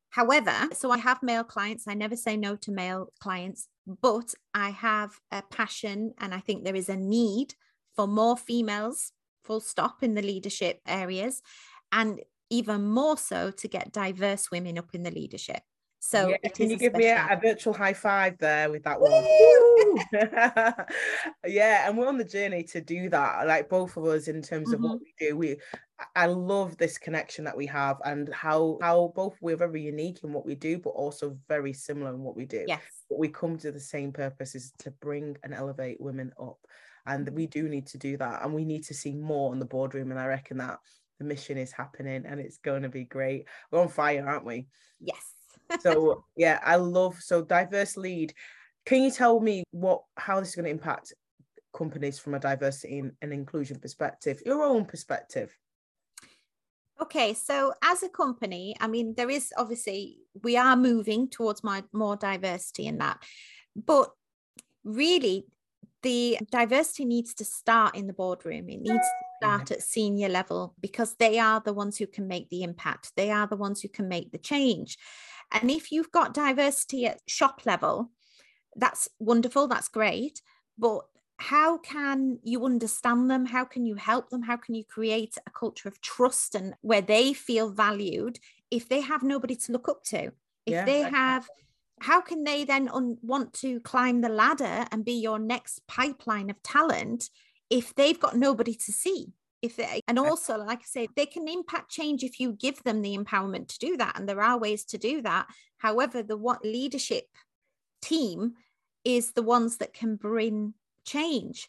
However, 0.09 0.69
so 0.73 0.91
I 0.91 0.97
have 0.97 1.21
male 1.21 1.43
clients. 1.43 1.87
I 1.87 1.93
never 1.93 2.15
say 2.15 2.37
no 2.37 2.55
to 2.57 2.71
male 2.71 3.11
clients, 3.19 3.67
but 3.87 4.33
I 4.53 4.71
have 4.71 5.19
a 5.31 5.41
passion 5.41 6.13
and 6.19 6.33
I 6.33 6.39
think 6.39 6.63
there 6.63 6.75
is 6.75 6.89
a 6.89 6.97
need 6.97 7.55
for 7.95 8.07
more 8.07 8.37
females, 8.37 9.13
full 9.43 9.61
stop, 9.61 10.03
in 10.03 10.13
the 10.13 10.21
leadership 10.21 10.81
areas, 10.85 11.41
and 11.91 12.19
even 12.49 12.85
more 12.85 13.17
so 13.17 13.51
to 13.51 13.67
get 13.67 13.91
diverse 13.91 14.51
women 14.51 14.77
up 14.77 14.89
in 14.93 15.03
the 15.03 15.11
leadership. 15.11 15.61
So 15.99 16.29
yeah, 16.29 16.49
can 16.49 16.69
you 16.69 16.77
give 16.77 16.93
me 16.93 17.07
a, 17.07 17.27
a, 17.31 17.39
virtual 17.41 17.73
high 17.73 17.93
five 17.93 18.37
there 18.37 18.69
with 18.69 18.83
that 18.83 19.01
one? 19.01 19.11
yeah, 21.45 21.87
and 21.87 21.97
we're 21.97 22.07
on 22.07 22.17
the 22.17 22.23
journey 22.23 22.63
to 22.63 22.81
do 22.81 23.09
that. 23.09 23.47
Like 23.47 23.67
both 23.67 23.97
of 23.97 24.05
us, 24.05 24.27
in 24.27 24.41
terms 24.41 24.71
of 24.71 24.79
mm-hmm. 24.79 24.89
what 24.89 24.99
we 24.99 25.13
do, 25.19 25.35
we 25.35 25.57
I 26.15 26.27
love 26.27 26.77
this 26.77 26.97
connection 26.97 27.43
that 27.45 27.57
we 27.57 27.65
have 27.67 27.97
and 28.05 28.31
how 28.33 28.77
how 28.81 29.11
both 29.15 29.35
we're 29.41 29.57
very 29.57 29.81
unique 29.81 30.19
in 30.23 30.31
what 30.31 30.45
we 30.45 30.55
do, 30.55 30.77
but 30.77 30.91
also 30.91 31.37
very 31.47 31.73
similar 31.73 32.13
in 32.13 32.21
what 32.21 32.35
we 32.35 32.45
do. 32.45 32.65
Yes, 32.67 32.81
but 33.09 33.19
we 33.19 33.29
come 33.29 33.57
to 33.57 33.71
the 33.71 33.79
same 33.79 34.11
purpose 34.11 34.53
is 34.53 34.73
to 34.79 34.91
bring 34.91 35.37
and 35.43 35.53
elevate 35.53 35.99
women 35.99 36.31
up, 36.39 36.59
and 37.05 37.27
we 37.29 37.47
mm-hmm. 37.47 37.59
do 37.59 37.69
need 37.69 37.87
to 37.87 37.97
do 37.97 38.17
that, 38.17 38.43
and 38.43 38.53
we 38.53 38.65
need 38.65 38.83
to 38.85 38.93
see 38.93 39.13
more 39.13 39.53
in 39.53 39.59
the 39.59 39.65
boardroom. 39.65 40.11
And 40.11 40.19
I 40.19 40.27
reckon 40.27 40.57
that 40.57 40.77
the 41.17 41.25
mission 41.25 41.57
is 41.57 41.71
happening, 41.71 42.25
and 42.27 42.39
it's 42.39 42.57
going 42.57 42.83
to 42.83 42.89
be 42.89 43.05
great. 43.05 43.45
We're 43.71 43.81
on 43.81 43.89
fire, 43.89 44.27
aren't 44.27 44.45
we? 44.45 44.67
Yes 44.99 45.33
so 45.79 46.23
yeah, 46.35 46.59
I 46.63 46.75
love 46.75 47.15
so 47.19 47.41
diverse 47.41 47.97
lead. 47.97 48.33
Can 48.85 49.03
you 49.03 49.11
tell 49.11 49.39
me 49.39 49.63
what 49.71 50.03
how 50.15 50.39
this 50.39 50.49
is 50.49 50.55
going 50.55 50.65
to 50.65 50.71
impact 50.71 51.13
companies 51.75 52.19
from 52.19 52.33
a 52.33 52.39
diversity 52.39 53.03
and 53.21 53.33
inclusion 53.33 53.79
perspective, 53.79 54.41
your 54.45 54.63
own 54.63 54.85
perspective? 54.85 55.55
Okay, 56.99 57.33
so 57.33 57.73
as 57.83 58.01
a 58.01 58.09
company, 58.09 58.75
I 58.79 58.87
mean, 58.87 59.13
there 59.15 59.29
is 59.29 59.53
obviously 59.55 60.17
we 60.43 60.57
are 60.57 60.75
moving 60.75 61.29
towards 61.29 61.63
my 61.63 61.83
more 61.93 62.15
diversity 62.15 62.87
in 62.87 62.97
that, 62.97 63.21
but 63.75 64.11
really 64.83 65.45
the 66.01 66.37
diversity 66.51 67.05
needs 67.05 67.33
to 67.35 67.45
start 67.45 67.95
in 67.95 68.07
the 68.07 68.13
boardroom. 68.13 68.69
It 68.69 68.81
needs 68.81 68.93
to 68.93 69.25
start 69.41 69.71
at 69.71 69.83
senior 69.83 70.29
level 70.29 70.73
because 70.79 71.15
they 71.15 71.37
are 71.37 71.59
the 71.59 71.73
ones 71.73 71.97
who 71.97 72.07
can 72.07 72.27
make 72.27 72.49
the 72.49 72.63
impact. 72.63 73.11
They 73.15 73.29
are 73.29 73.47
the 73.47 73.55
ones 73.55 73.81
who 73.81 73.89
can 73.89 74.07
make 74.07 74.31
the 74.31 74.37
change. 74.37 74.97
And 75.51 75.69
if 75.69 75.91
you've 75.91 76.11
got 76.11 76.33
diversity 76.33 77.05
at 77.05 77.21
shop 77.27 77.61
level, 77.65 78.11
that's 78.75 79.09
wonderful, 79.19 79.67
that's 79.67 79.87
great. 79.87 80.41
But 80.77 81.01
how 81.37 81.77
can 81.77 82.39
you 82.43 82.65
understand 82.65 83.29
them? 83.29 83.45
How 83.45 83.63
can 83.63 83.85
you 83.85 83.95
help 83.95 84.29
them? 84.29 84.41
How 84.41 84.57
can 84.57 84.75
you 84.75 84.83
create 84.83 85.37
a 85.45 85.51
culture 85.51 85.87
of 85.87 86.01
trust 86.01 86.55
and 86.55 86.73
where 86.81 87.01
they 87.01 87.33
feel 87.33 87.69
valued 87.69 88.39
if 88.71 88.89
they 88.89 89.01
have 89.01 89.23
nobody 89.23 89.55
to 89.55 89.71
look 89.71 89.87
up 89.87 90.03
to? 90.05 90.31
If 90.65 90.73
yeah, 90.73 90.85
they 90.85 91.01
have 91.03 91.47
how 91.99 92.21
can 92.21 92.43
they 92.43 92.63
then 92.63 92.89
un- 92.89 93.17
want 93.21 93.53
to 93.53 93.79
climb 93.81 94.21
the 94.21 94.29
ladder 94.29 94.85
and 94.91 95.05
be 95.05 95.13
your 95.13 95.39
next 95.39 95.85
pipeline 95.87 96.49
of 96.49 96.61
talent 96.63 97.29
if 97.69 97.93
they've 97.95 98.19
got 98.19 98.37
nobody 98.37 98.73
to 98.73 98.91
see 98.91 99.27
if 99.61 99.75
they 99.75 100.01
and 100.07 100.19
also 100.19 100.57
like 100.57 100.79
i 100.79 100.85
say 100.85 101.07
they 101.15 101.25
can 101.25 101.47
impact 101.47 101.89
change 101.89 102.23
if 102.23 102.39
you 102.39 102.53
give 102.53 102.83
them 102.83 103.01
the 103.01 103.17
empowerment 103.17 103.67
to 103.67 103.79
do 103.79 103.97
that 103.97 104.17
and 104.17 104.29
there 104.29 104.41
are 104.41 104.59
ways 104.59 104.85
to 104.85 104.97
do 104.97 105.21
that 105.21 105.47
however 105.79 106.21
the 106.21 106.37
what 106.37 106.63
leadership 106.63 107.25
team 108.01 108.53
is 109.03 109.31
the 109.31 109.41
ones 109.41 109.77
that 109.77 109.93
can 109.93 110.15
bring 110.15 110.73
change 111.07 111.67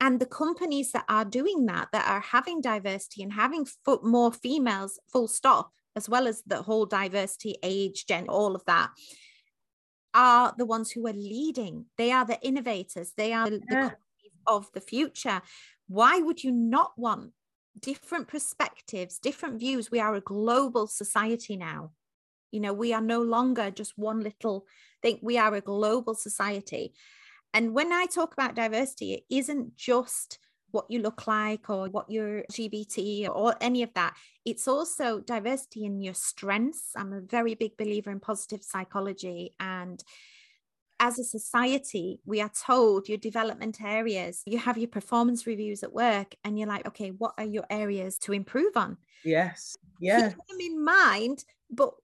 and 0.00 0.20
the 0.20 0.26
companies 0.26 0.92
that 0.92 1.04
are 1.08 1.24
doing 1.24 1.66
that 1.66 1.88
that 1.92 2.08
are 2.08 2.20
having 2.20 2.60
diversity 2.60 3.22
and 3.22 3.32
having 3.32 3.66
more 4.02 4.32
females 4.32 4.98
full 5.10 5.28
stop 5.28 5.72
as 5.96 6.08
well 6.08 6.26
as 6.26 6.42
the 6.46 6.62
whole 6.62 6.86
diversity 6.86 7.56
age 7.62 8.06
gen 8.06 8.26
all 8.28 8.54
of 8.54 8.64
that 8.66 8.90
are 10.16 10.54
the 10.56 10.64
ones 10.64 10.90
who 10.90 11.06
are 11.06 11.12
leading. 11.12 11.84
They 11.98 12.10
are 12.10 12.24
the 12.24 12.40
innovators. 12.40 13.12
They 13.16 13.32
are 13.32 13.48
yeah. 13.50 13.58
the 13.68 13.92
of 14.46 14.70
the 14.72 14.80
future. 14.80 15.42
Why 15.88 16.20
would 16.20 16.42
you 16.42 16.50
not 16.50 16.92
want 16.96 17.32
different 17.78 18.26
perspectives, 18.26 19.18
different 19.18 19.60
views? 19.60 19.90
We 19.90 20.00
are 20.00 20.14
a 20.14 20.20
global 20.20 20.86
society 20.86 21.56
now. 21.56 21.92
You 22.50 22.60
know, 22.60 22.72
we 22.72 22.94
are 22.94 23.02
no 23.02 23.20
longer 23.22 23.70
just 23.70 23.98
one 23.98 24.20
little 24.20 24.66
thing. 25.02 25.18
We 25.20 25.36
are 25.36 25.54
a 25.54 25.60
global 25.60 26.14
society. 26.14 26.94
And 27.56 27.72
when 27.72 27.90
I 27.90 28.04
talk 28.04 28.34
about 28.34 28.54
diversity, 28.54 29.14
it 29.14 29.24
isn't 29.30 29.76
just 29.76 30.38
what 30.72 30.84
you 30.90 30.98
look 30.98 31.26
like 31.26 31.70
or 31.70 31.88
what 31.88 32.10
you're 32.10 32.44
LGBT 32.52 33.30
or 33.34 33.54
any 33.62 33.82
of 33.82 33.94
that. 33.94 34.14
It's 34.44 34.68
also 34.68 35.20
diversity 35.20 35.86
in 35.86 36.02
your 36.02 36.12
strengths. 36.12 36.90
I'm 36.94 37.14
a 37.14 37.22
very 37.22 37.54
big 37.54 37.78
believer 37.78 38.10
in 38.10 38.20
positive 38.20 38.62
psychology. 38.62 39.54
And 39.58 40.04
as 41.00 41.18
a 41.18 41.24
society, 41.24 42.20
we 42.26 42.42
are 42.42 42.50
told 42.50 43.08
your 43.08 43.16
development 43.16 43.80
areas, 43.82 44.42
you 44.44 44.58
have 44.58 44.76
your 44.76 44.88
performance 44.88 45.46
reviews 45.46 45.82
at 45.82 45.94
work, 45.94 46.34
and 46.44 46.58
you're 46.58 46.68
like, 46.68 46.86
okay, 46.86 47.08
what 47.08 47.32
are 47.38 47.46
your 47.46 47.64
areas 47.70 48.18
to 48.18 48.34
improve 48.34 48.76
on? 48.76 48.98
Yes. 49.24 49.78
Yeah. 49.98 50.28
Keep 50.28 50.36
them 50.46 50.60
in 50.60 50.84
mind, 50.84 51.42
but 51.70 51.94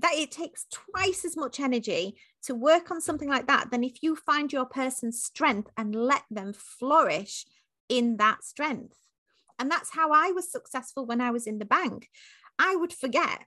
that 0.00 0.14
it 0.14 0.30
takes 0.30 0.66
twice 0.70 1.24
as 1.24 1.36
much 1.36 1.60
energy 1.60 2.16
to 2.42 2.54
work 2.54 2.90
on 2.90 3.00
something 3.00 3.28
like 3.28 3.46
that 3.46 3.70
than 3.70 3.82
if 3.82 4.02
you 4.02 4.14
find 4.14 4.52
your 4.52 4.66
person's 4.66 5.22
strength 5.22 5.70
and 5.76 5.94
let 5.94 6.22
them 6.30 6.52
flourish 6.52 7.44
in 7.88 8.16
that 8.18 8.44
strength. 8.44 8.96
And 9.58 9.70
that's 9.70 9.90
how 9.90 10.12
I 10.12 10.30
was 10.30 10.50
successful 10.50 11.04
when 11.04 11.20
I 11.20 11.30
was 11.30 11.46
in 11.46 11.58
the 11.58 11.64
bank. 11.64 12.08
I 12.58 12.76
would 12.76 12.92
forget, 12.92 13.44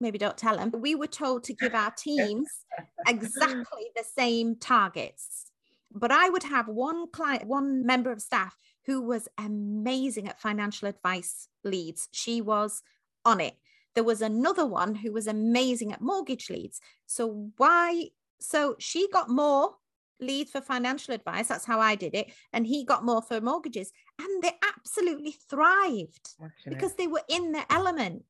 maybe 0.00 0.18
don't 0.18 0.36
tell 0.36 0.56
them, 0.56 0.72
we 0.72 0.94
were 0.94 1.06
told 1.08 1.44
to 1.44 1.54
give 1.54 1.74
our 1.74 1.90
teams 1.90 2.48
exactly 3.08 3.86
the 3.96 4.04
same 4.16 4.56
targets. 4.56 5.50
But 5.92 6.12
I 6.12 6.28
would 6.28 6.44
have 6.44 6.68
one 6.68 7.10
client, 7.10 7.46
one 7.46 7.84
member 7.84 8.12
of 8.12 8.22
staff 8.22 8.56
who 8.86 9.02
was 9.02 9.28
amazing 9.36 10.28
at 10.28 10.40
financial 10.40 10.88
advice 10.88 11.48
leads. 11.64 12.08
She 12.12 12.40
was 12.40 12.82
on 13.24 13.40
it. 13.40 13.54
There 13.94 14.04
was 14.04 14.22
another 14.22 14.66
one 14.66 14.94
who 14.94 15.12
was 15.12 15.26
amazing 15.26 15.92
at 15.92 16.00
mortgage 16.00 16.50
leads. 16.50 16.80
So 17.06 17.50
why? 17.56 18.08
So 18.40 18.76
she 18.78 19.08
got 19.10 19.28
more 19.28 19.74
lead 20.20 20.48
for 20.48 20.60
financial 20.60 21.14
advice. 21.14 21.48
That's 21.48 21.64
how 21.64 21.80
I 21.80 21.94
did 21.94 22.14
it. 22.14 22.32
And 22.52 22.66
he 22.66 22.84
got 22.84 23.04
more 23.04 23.22
for 23.22 23.40
mortgages. 23.40 23.92
And 24.18 24.42
they 24.42 24.52
absolutely 24.76 25.36
thrived 25.50 26.34
because 26.66 26.94
they 26.94 27.06
were 27.06 27.22
in 27.28 27.52
their 27.52 27.66
element. 27.68 28.24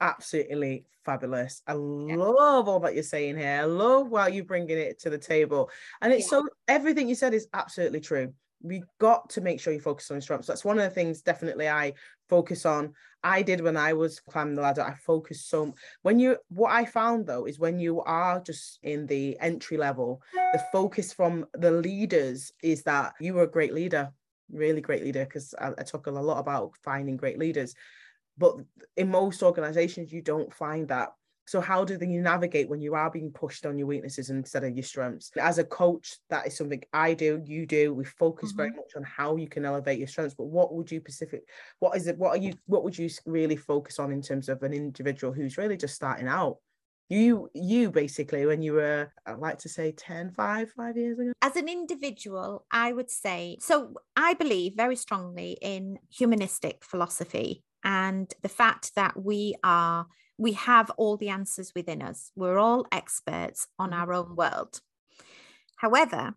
Absolutely 0.00 0.86
fabulous. 1.04 1.62
I 1.66 1.72
yeah. 1.72 2.16
love 2.16 2.68
all 2.68 2.80
that 2.80 2.94
you're 2.94 3.02
saying 3.02 3.36
here. 3.36 3.60
I 3.62 3.64
love 3.64 4.08
while 4.08 4.28
you're 4.28 4.44
bringing 4.44 4.78
it 4.78 5.00
to 5.00 5.10
the 5.10 5.18
table. 5.18 5.70
And 6.00 6.12
it's 6.12 6.26
yeah. 6.26 6.38
so 6.38 6.48
everything 6.68 7.08
you 7.08 7.14
said 7.14 7.34
is 7.34 7.48
absolutely 7.52 8.00
true 8.00 8.32
we 8.62 8.82
got 8.98 9.28
to 9.30 9.40
make 9.40 9.60
sure 9.60 9.72
you 9.72 9.80
focus 9.80 10.10
on 10.10 10.16
your 10.16 10.22
strengths. 10.22 10.46
That's 10.46 10.64
one 10.64 10.78
of 10.78 10.84
the 10.84 10.90
things 10.90 11.22
definitely 11.22 11.68
I 11.68 11.94
focus 12.28 12.64
on. 12.64 12.94
I 13.22 13.42
did 13.42 13.60
when 13.60 13.76
I 13.76 13.92
was 13.92 14.20
climbing 14.20 14.54
the 14.54 14.62
ladder. 14.62 14.82
I 14.82 14.94
focused 14.94 15.48
so 15.48 15.74
when 16.02 16.18
you 16.18 16.36
what 16.48 16.72
I 16.72 16.84
found 16.84 17.26
though 17.26 17.44
is 17.44 17.58
when 17.58 17.78
you 17.78 18.00
are 18.02 18.40
just 18.40 18.78
in 18.82 19.06
the 19.06 19.36
entry 19.40 19.76
level, 19.76 20.22
the 20.34 20.62
focus 20.72 21.12
from 21.12 21.46
the 21.54 21.70
leaders 21.70 22.52
is 22.62 22.82
that 22.84 23.14
you 23.20 23.34
were 23.34 23.44
a 23.44 23.50
great 23.50 23.74
leader, 23.74 24.12
really 24.50 24.80
great 24.80 25.04
leader. 25.04 25.24
Because 25.24 25.54
I, 25.58 25.68
I 25.78 25.82
talk 25.82 26.06
a 26.06 26.10
lot 26.10 26.38
about 26.38 26.72
finding 26.82 27.16
great 27.16 27.38
leaders, 27.38 27.74
but 28.38 28.56
in 28.96 29.10
most 29.10 29.42
organizations 29.42 30.12
you 30.12 30.22
don't 30.22 30.52
find 30.52 30.88
that 30.88 31.10
so 31.52 31.60
how 31.60 31.84
do 31.84 31.98
you 32.00 32.22
navigate 32.22 32.70
when 32.70 32.80
you 32.80 32.94
are 32.94 33.10
being 33.10 33.30
pushed 33.30 33.66
on 33.66 33.76
your 33.76 33.86
weaknesses 33.86 34.30
instead 34.30 34.64
of 34.64 34.74
your 34.74 34.82
strengths? 34.82 35.30
As 35.38 35.58
a 35.58 35.64
coach, 35.64 36.16
that 36.30 36.46
is 36.46 36.56
something 36.56 36.82
I 36.94 37.12
do, 37.12 37.42
you 37.44 37.66
do. 37.66 37.92
We 37.92 38.06
focus 38.06 38.48
mm-hmm. 38.48 38.56
very 38.56 38.70
much 38.70 38.92
on 38.96 39.02
how 39.02 39.36
you 39.36 39.46
can 39.46 39.66
elevate 39.66 39.98
your 39.98 40.08
strengths. 40.08 40.34
But 40.34 40.46
what 40.46 40.72
would 40.72 40.90
you 40.90 41.00
specific? 41.00 41.42
What 41.78 41.94
is 41.94 42.06
it? 42.06 42.16
What 42.16 42.30
are 42.30 42.38
you? 42.38 42.54
What 42.64 42.84
would 42.84 42.96
you 42.96 43.10
really 43.26 43.56
focus 43.56 43.98
on 43.98 44.12
in 44.12 44.22
terms 44.22 44.48
of 44.48 44.62
an 44.62 44.72
individual 44.72 45.34
who's 45.34 45.58
really 45.58 45.76
just 45.76 45.94
starting 45.94 46.26
out? 46.26 46.56
you 47.08 47.50
you 47.52 47.90
basically 47.90 48.46
when 48.46 48.62
you 48.62 48.72
were 48.72 49.12
i 49.26 49.32
like 49.32 49.58
to 49.58 49.68
say 49.68 49.92
10 49.92 50.30
5 50.30 50.70
5 50.70 50.96
years 50.96 51.18
ago 51.18 51.32
as 51.42 51.56
an 51.56 51.68
individual 51.68 52.64
i 52.70 52.90
would 52.92 53.10
say 53.10 53.58
so 53.60 53.92
i 54.16 54.32
believe 54.34 54.74
very 54.76 54.96
strongly 54.96 55.58
in 55.60 55.98
humanistic 56.08 56.82
philosophy 56.82 57.64
and 57.84 58.32
the 58.42 58.48
fact 58.48 58.94
that 58.94 59.20
we 59.22 59.54
are 59.62 60.06
we 60.42 60.52
have 60.52 60.90
all 60.96 61.16
the 61.16 61.28
answers 61.28 61.72
within 61.74 62.02
us. 62.02 62.32
We're 62.34 62.58
all 62.58 62.86
experts 62.90 63.68
on 63.78 63.90
mm-hmm. 63.90 64.00
our 64.00 64.12
own 64.12 64.34
world. 64.34 64.80
However, 65.76 66.34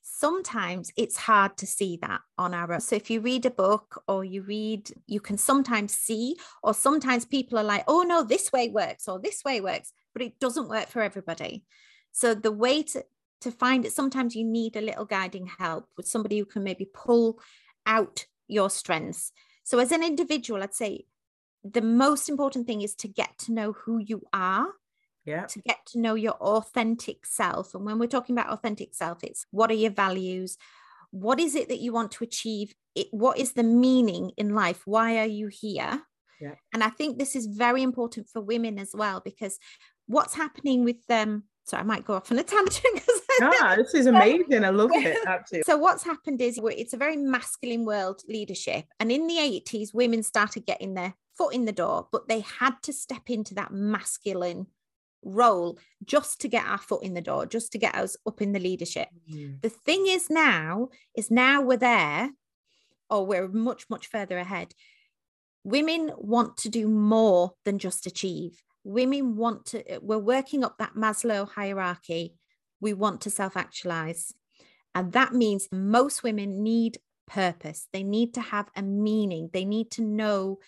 sometimes 0.00 0.92
it's 0.96 1.16
hard 1.16 1.56
to 1.56 1.66
see 1.66 1.98
that 2.02 2.20
on 2.38 2.54
our 2.54 2.72
own. 2.72 2.80
So 2.80 2.96
if 2.96 3.10
you 3.10 3.20
read 3.20 3.46
a 3.46 3.50
book 3.50 4.02
or 4.06 4.24
you 4.24 4.42
read, 4.42 4.90
you 5.06 5.20
can 5.20 5.36
sometimes 5.36 5.92
see, 5.92 6.36
or 6.62 6.72
sometimes 6.72 7.24
people 7.24 7.58
are 7.58 7.64
like, 7.64 7.84
oh 7.88 8.02
no, 8.02 8.22
this 8.22 8.52
way 8.52 8.68
works 8.68 9.08
or 9.08 9.18
this 9.20 9.42
way 9.44 9.60
works, 9.60 9.92
but 10.12 10.22
it 10.22 10.38
doesn't 10.38 10.68
work 10.68 10.88
for 10.88 11.02
everybody. 11.02 11.64
So 12.12 12.34
the 12.34 12.52
way 12.52 12.82
to, 12.84 13.04
to 13.40 13.50
find 13.50 13.84
it, 13.84 13.92
sometimes 13.92 14.34
you 14.34 14.44
need 14.44 14.76
a 14.76 14.80
little 14.80 15.04
guiding 15.04 15.50
help 15.58 15.86
with 15.96 16.06
somebody 16.06 16.38
who 16.38 16.44
can 16.44 16.64
maybe 16.64 16.88
pull 16.92 17.40
out 17.86 18.24
your 18.46 18.70
strengths. 18.70 19.32
So 19.64 19.78
as 19.78 19.92
an 19.92 20.02
individual, 20.02 20.62
I'd 20.62 20.74
say 20.74 21.06
the 21.64 21.82
most 21.82 22.28
important 22.28 22.66
thing 22.66 22.82
is 22.82 22.94
to 22.96 23.08
get 23.08 23.36
to 23.38 23.52
know 23.52 23.72
who 23.72 23.98
you 23.98 24.22
are 24.32 24.68
yeah. 25.28 25.44
to 25.44 25.60
get 25.60 25.84
to 25.86 25.98
know 25.98 26.14
your 26.14 26.32
authentic 26.34 27.26
self. 27.26 27.74
And 27.74 27.84
when 27.84 27.98
we're 27.98 28.06
talking 28.06 28.34
about 28.34 28.50
authentic 28.50 28.94
self, 28.94 29.22
it's 29.22 29.46
what 29.50 29.70
are 29.70 29.74
your 29.74 29.90
values? 29.90 30.56
What 31.10 31.38
is 31.38 31.54
it 31.54 31.68
that 31.68 31.80
you 31.80 31.92
want 31.92 32.12
to 32.12 32.24
achieve? 32.24 32.74
It, 32.94 33.08
what 33.10 33.38
is 33.38 33.52
the 33.52 33.62
meaning 33.62 34.32
in 34.36 34.54
life? 34.54 34.82
Why 34.86 35.18
are 35.18 35.26
you 35.26 35.48
here? 35.48 36.02
Yeah. 36.40 36.54
And 36.72 36.82
I 36.82 36.88
think 36.88 37.18
this 37.18 37.36
is 37.36 37.46
very 37.46 37.82
important 37.82 38.28
for 38.28 38.40
women 38.40 38.78
as 38.78 38.92
well, 38.94 39.20
because 39.24 39.58
what's 40.06 40.34
happening 40.34 40.84
with 40.84 41.04
them. 41.06 41.44
So 41.64 41.76
I 41.76 41.82
might 41.82 42.06
go 42.06 42.14
off 42.14 42.32
on 42.32 42.38
a 42.38 42.42
tangent. 42.42 43.02
yeah, 43.40 43.76
this 43.76 43.92
is 43.92 44.06
amazing. 44.06 44.64
I 44.64 44.70
love 44.70 44.90
it. 44.94 45.18
Absolutely. 45.26 45.70
So 45.70 45.76
what's 45.76 46.02
happened 46.02 46.40
is 46.40 46.58
it's 46.62 46.94
a 46.94 46.96
very 46.96 47.16
masculine 47.16 47.84
world 47.84 48.22
leadership. 48.26 48.86
And 48.98 49.12
in 49.12 49.26
the 49.26 49.34
80s, 49.34 49.92
women 49.92 50.22
started 50.22 50.64
getting 50.64 50.94
their 50.94 51.14
foot 51.38 51.54
in 51.54 51.64
the 51.64 51.72
door, 51.72 52.08
but 52.12 52.28
they 52.28 52.40
had 52.40 52.74
to 52.82 52.92
step 52.92 53.30
into 53.30 53.54
that 53.54 53.72
masculine 53.72 54.66
role 55.22 55.78
just 56.04 56.40
to 56.40 56.48
get 56.48 56.66
our 56.66 56.78
foot 56.78 57.02
in 57.02 57.14
the 57.14 57.20
door, 57.20 57.46
just 57.46 57.72
to 57.72 57.78
get 57.78 57.94
us 57.94 58.16
up 58.26 58.42
in 58.42 58.52
the 58.52 58.60
leadership. 58.60 59.08
Mm. 59.32 59.62
The 59.62 59.70
thing 59.70 60.06
is 60.06 60.28
now, 60.28 60.88
is 61.16 61.30
now 61.30 61.62
we're 61.62 61.76
there, 61.76 62.30
or 63.08 63.24
we're 63.24 63.48
much, 63.48 63.88
much 63.88 64.08
further 64.08 64.38
ahead. 64.38 64.74
Women 65.64 66.12
want 66.16 66.56
to 66.58 66.68
do 66.68 66.88
more 66.88 67.52
than 67.64 67.78
just 67.78 68.06
achieve. 68.06 68.62
Women 68.84 69.36
want 69.36 69.66
to, 69.66 69.98
we're 70.02 70.18
working 70.18 70.64
up 70.64 70.78
that 70.78 70.94
Maslow 70.94 71.48
hierarchy. 71.48 72.34
We 72.80 72.92
want 72.92 73.22
to 73.22 73.30
self 73.30 73.56
actualize. 73.56 74.32
And 74.94 75.12
that 75.12 75.32
means 75.32 75.68
most 75.70 76.22
women 76.22 76.62
need 76.62 76.98
purpose. 77.26 77.88
They 77.92 78.02
need 78.02 78.34
to 78.34 78.40
have 78.40 78.68
a 78.74 78.82
meaning. 78.82 79.50
They 79.52 79.64
need 79.64 79.90
to 79.92 80.02
know 80.02 80.58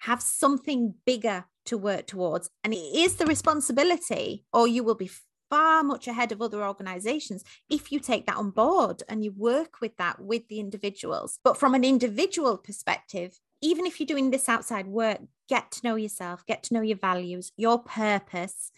have 0.00 0.22
something 0.22 0.94
bigger 1.06 1.44
to 1.66 1.78
work 1.78 2.06
towards. 2.06 2.50
And 2.64 2.74
it 2.74 2.78
is 2.78 3.16
the 3.16 3.26
responsibility, 3.26 4.44
or 4.52 4.66
you 4.66 4.82
will 4.82 4.94
be 4.94 5.10
far 5.50 5.82
much 5.82 6.06
ahead 6.06 6.32
of 6.32 6.40
other 6.40 6.64
organizations 6.64 7.44
if 7.68 7.90
you 7.90 7.98
take 7.98 8.26
that 8.26 8.36
on 8.36 8.50
board 8.50 9.02
and 9.08 9.24
you 9.24 9.32
work 9.32 9.80
with 9.80 9.96
that 9.96 10.20
with 10.20 10.46
the 10.48 10.60
individuals. 10.60 11.38
But 11.42 11.58
from 11.58 11.74
an 11.74 11.84
individual 11.84 12.56
perspective, 12.56 13.38
even 13.60 13.84
if 13.84 14.00
you're 14.00 14.06
doing 14.06 14.30
this 14.30 14.48
outside 14.48 14.86
work, 14.86 15.18
get 15.48 15.70
to 15.72 15.80
know 15.84 15.96
yourself, 15.96 16.46
get 16.46 16.62
to 16.64 16.74
know 16.74 16.80
your 16.80 16.96
values, 16.96 17.52
your 17.56 17.78
purpose, 17.78 18.70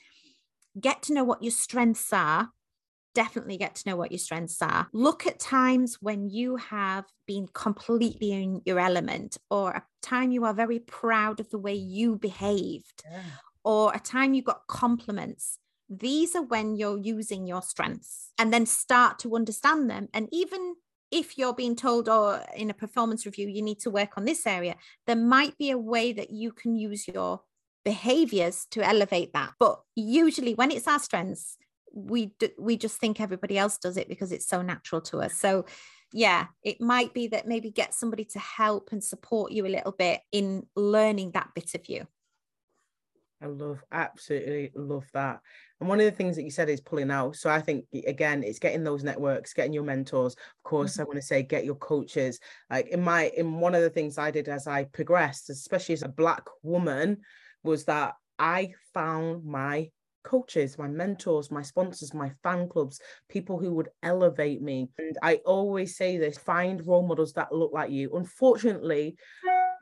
get 0.81 1.03
to 1.03 1.15
know 1.15 1.25
what 1.25 1.43
your 1.43 1.53
strengths 1.53 2.13
are. 2.13 2.51
Definitely 3.15 3.57
get 3.57 3.75
to 3.77 3.89
know 3.89 3.97
what 3.97 4.13
your 4.13 4.19
strengths 4.19 4.61
are. 4.63 4.89
Look 4.93 5.27
at 5.27 5.39
times 5.39 5.99
when 6.01 6.31
you 6.31 6.57
have 6.57 7.05
been 7.27 7.49
completely 7.53 8.33
in 8.33 8.63
your 8.65 8.79
element, 8.79 9.39
or 9.51 9.71
a 9.71 9.85
time 10.01 10.33
you 10.33 10.45
are 10.45 10.55
very 10.55 10.79
proud 10.79 11.41
of 11.41 11.51
the 11.51 11.59
way 11.59 11.75
you 11.75 12.17
behaved, 12.17 13.03
yeah. 13.11 13.21
or 13.65 13.93
a 13.93 14.01
time 14.01 14.35
you 14.35 14.43
got 14.43 14.67
compliments. 14.67 15.59
These 15.89 16.35
are 16.35 16.43
when 16.43 16.77
you're 16.77 16.99
using 16.99 17.47
your 17.47 17.61
strengths 17.61 18.33
and 18.39 18.53
then 18.53 18.65
start 18.65 19.19
to 19.21 19.37
understand 19.37 19.91
them. 19.91 20.09
And 20.15 20.29
even 20.33 20.77
if 21.13 21.37
you're 21.37 21.55
being 21.55 21.77
told 21.77 22.09
or 22.09 22.37
oh, 22.37 22.45
in 22.57 22.71
a 22.71 22.75
performance 22.75 23.27
review 23.27 23.47
you 23.47 23.63
need 23.63 23.79
to 23.79 23.91
work 23.91 24.17
on 24.17 24.25
this 24.25 24.47
area 24.47 24.75
there 25.07 25.15
might 25.15 25.57
be 25.59 25.71
a 25.71 25.79
way 25.79 26.13
that 26.13 26.31
you 26.31 26.51
can 26.51 26.75
use 26.75 27.07
your 27.07 27.43
behaviors 27.85 28.67
to 28.71 28.83
elevate 28.83 29.33
that 29.33 29.53
but 29.61 29.81
usually 29.95 30.55
when 30.55 30.71
it's 30.71 30.89
our 30.89 30.99
strengths 30.99 31.59
we 31.95 32.27
do, 32.39 32.49
we 32.59 32.77
just 32.77 32.99
think 32.99 33.21
everybody 33.21 33.59
else 33.59 33.79
does 33.79 33.97
it 33.97 34.09
because 34.09 34.33
it's 34.33 34.47
so 34.47 34.63
natural 34.63 35.01
to 35.01 35.19
us 35.19 35.35
so 35.35 35.65
yeah 36.13 36.47
it 36.63 36.81
might 36.81 37.15
be 37.15 37.29
that 37.29 37.47
maybe 37.47 37.71
get 37.71 37.95
somebody 37.95 38.25
to 38.25 38.39
help 38.39 38.91
and 38.93 39.03
support 39.03 39.53
you 39.53 39.67
a 39.67 39.69
little 39.69 39.93
bit 39.93 40.21
in 40.31 40.67
learning 40.77 41.31
that 41.33 41.49
bit 41.55 41.75
of 41.75 41.89
you 41.89 42.07
I 43.43 43.47
love, 43.47 43.83
absolutely 43.91 44.71
love 44.77 45.05
that. 45.15 45.41
And 45.81 45.89
one 45.89 45.99
of 45.99 46.05
the 46.05 46.13
things 46.13 46.37
that 46.37 46.45
you 46.45 46.51
said 46.51 46.69
is 46.69 46.81
pulling 46.81 47.11
out. 47.11 47.35
So 47.35 47.51
I 47.51 47.61
think 47.61 47.87
again, 48.07 48.45
it's 48.45 48.61
getting 48.61 48.85
those 48.85 49.03
networks, 49.03 49.53
getting 49.53 49.73
your 49.73 49.83
mentors. 49.83 50.35
Of 50.35 50.63
course, 50.63 50.93
mm-hmm. 50.93 51.01
I 51.01 51.05
want 51.05 51.17
to 51.17 51.23
say 51.23 51.43
get 51.43 51.65
your 51.65 51.75
coaches. 51.75 52.39
Like 52.71 52.89
in 52.89 53.03
my 53.03 53.33
in 53.37 53.59
one 53.59 53.75
of 53.75 53.83
the 53.83 53.91
things 53.91 54.17
I 54.17 54.31
did 54.31 54.49
as 54.49 54.69
I 54.69 54.85
progressed, 54.85 55.51
especially 55.51 55.95
as 55.95 56.03
a 56.03 56.09
black 56.09 56.45
woman, 56.63 57.23
was 57.65 57.85
that 57.87 58.15
I 58.39 58.75
found 58.95 59.45
my 59.45 59.91
coaches, 60.23 60.79
my 60.79 60.89
mentors, 60.89 61.51
my 61.51 61.63
sponsors, 61.63 62.15
my 62.15 62.31
fan 62.43 62.69
clubs, 62.69 63.01
people 63.29 63.59
who 63.59 63.73
would 63.75 63.89
elevate 64.03 64.63
me. 64.63 64.89
And 64.99 65.17
I 65.23 65.37
always 65.45 65.97
say 65.97 66.17
this 66.17 66.39
find 66.39 66.87
role 66.87 67.07
models 67.07 67.33
that 67.35 67.53
look 67.53 67.73
like 67.73 67.91
you. 67.91 68.11
Unfortunately, 68.15 69.17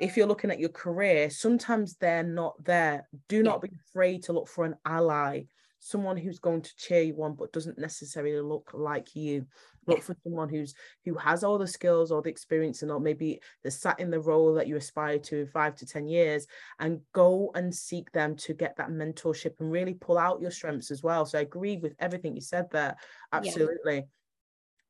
if 0.01 0.17
you're 0.17 0.27
looking 0.27 0.51
at 0.51 0.61
your 0.61 0.71
career, 0.71 1.31
sometimes 1.31 1.97
they're 1.97 2.23
not 2.23 2.63
there. 2.65 3.07
Do 3.29 3.43
not 3.43 3.61
yeah. 3.63 3.69
be 3.69 3.77
afraid 3.89 4.23
to 4.25 4.33
look 4.33 4.49
for 4.49 4.65
an 4.65 4.77
ally, 4.85 5.43
someone 5.81 6.17
who's 6.17 6.39
going 6.39 6.63
to 6.63 6.77
cheer 6.77 7.03
you 7.03 7.23
on, 7.23 7.35
but 7.35 7.53
doesn't 7.53 7.79
necessarily 7.79 8.41
look 8.41 8.71
like 8.73 9.17
you. 9.17 9.47
Look 9.87 9.99
yeah. 9.99 10.05
for 10.05 10.17
someone 10.23 10.49
who's 10.49 10.75
who 11.05 11.15
has 11.15 11.43
all 11.43 11.59
the 11.59 11.67
skills, 11.67 12.13
all 12.13 12.23
the 12.23 12.31
experience, 12.31 12.83
and 12.83 12.91
or 12.93 13.01
maybe 13.01 13.41
they're 13.63 13.71
sat 13.71 13.99
in 13.99 14.11
the 14.11 14.21
role 14.21 14.55
that 14.55 14.69
you 14.69 14.77
aspire 14.77 15.19
to 15.19 15.41
in 15.41 15.47
five 15.47 15.75
to 15.77 15.87
ten 15.87 16.07
years, 16.07 16.47
and 16.79 17.01
go 17.13 17.51
and 17.55 17.75
seek 17.75 18.13
them 18.13 18.37
to 18.37 18.53
get 18.55 18.77
that 18.77 18.91
mentorship 18.91 19.59
and 19.59 19.73
really 19.73 19.95
pull 19.95 20.19
out 20.19 20.41
your 20.41 20.51
strengths 20.51 20.91
as 20.91 21.03
well. 21.03 21.25
So 21.25 21.39
I 21.39 21.43
agree 21.43 21.79
with 21.79 21.97
everything 21.99 22.35
you 22.35 22.43
said 22.43 22.71
there. 22.71 22.97
Absolutely. 23.33 23.97
Yeah 23.97 24.03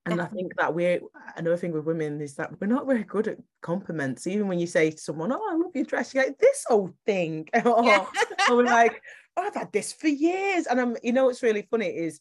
and 0.06 0.20
I 0.20 0.26
think 0.26 0.56
that 0.56 0.74
we're 0.74 1.00
another 1.36 1.56
thing 1.56 1.72
with 1.72 1.84
women 1.84 2.20
is 2.20 2.34
that 2.36 2.58
we're 2.60 2.66
not 2.66 2.86
very 2.86 3.04
good 3.04 3.28
at 3.28 3.38
compliments. 3.60 4.26
Even 4.26 4.48
when 4.48 4.58
you 4.58 4.66
say 4.66 4.90
to 4.90 4.98
someone, 4.98 5.32
"Oh, 5.32 5.48
I 5.50 5.56
love 5.56 5.74
your 5.74 5.84
dress," 5.84 6.14
you're 6.14 6.24
like, 6.24 6.38
"This 6.38 6.64
old 6.70 6.94
thing," 7.04 7.48
or, 7.64 7.84
yeah. 7.84 8.06
or 8.48 8.56
we're 8.56 8.64
like, 8.64 9.02
oh, 9.36 9.42
"I've 9.42 9.54
had 9.54 9.72
this 9.72 9.92
for 9.92 10.08
years." 10.08 10.66
And 10.66 10.80
I'm, 10.80 10.96
you 11.02 11.12
know, 11.12 11.26
what's 11.26 11.42
really 11.42 11.66
funny 11.70 11.86
is 11.86 12.20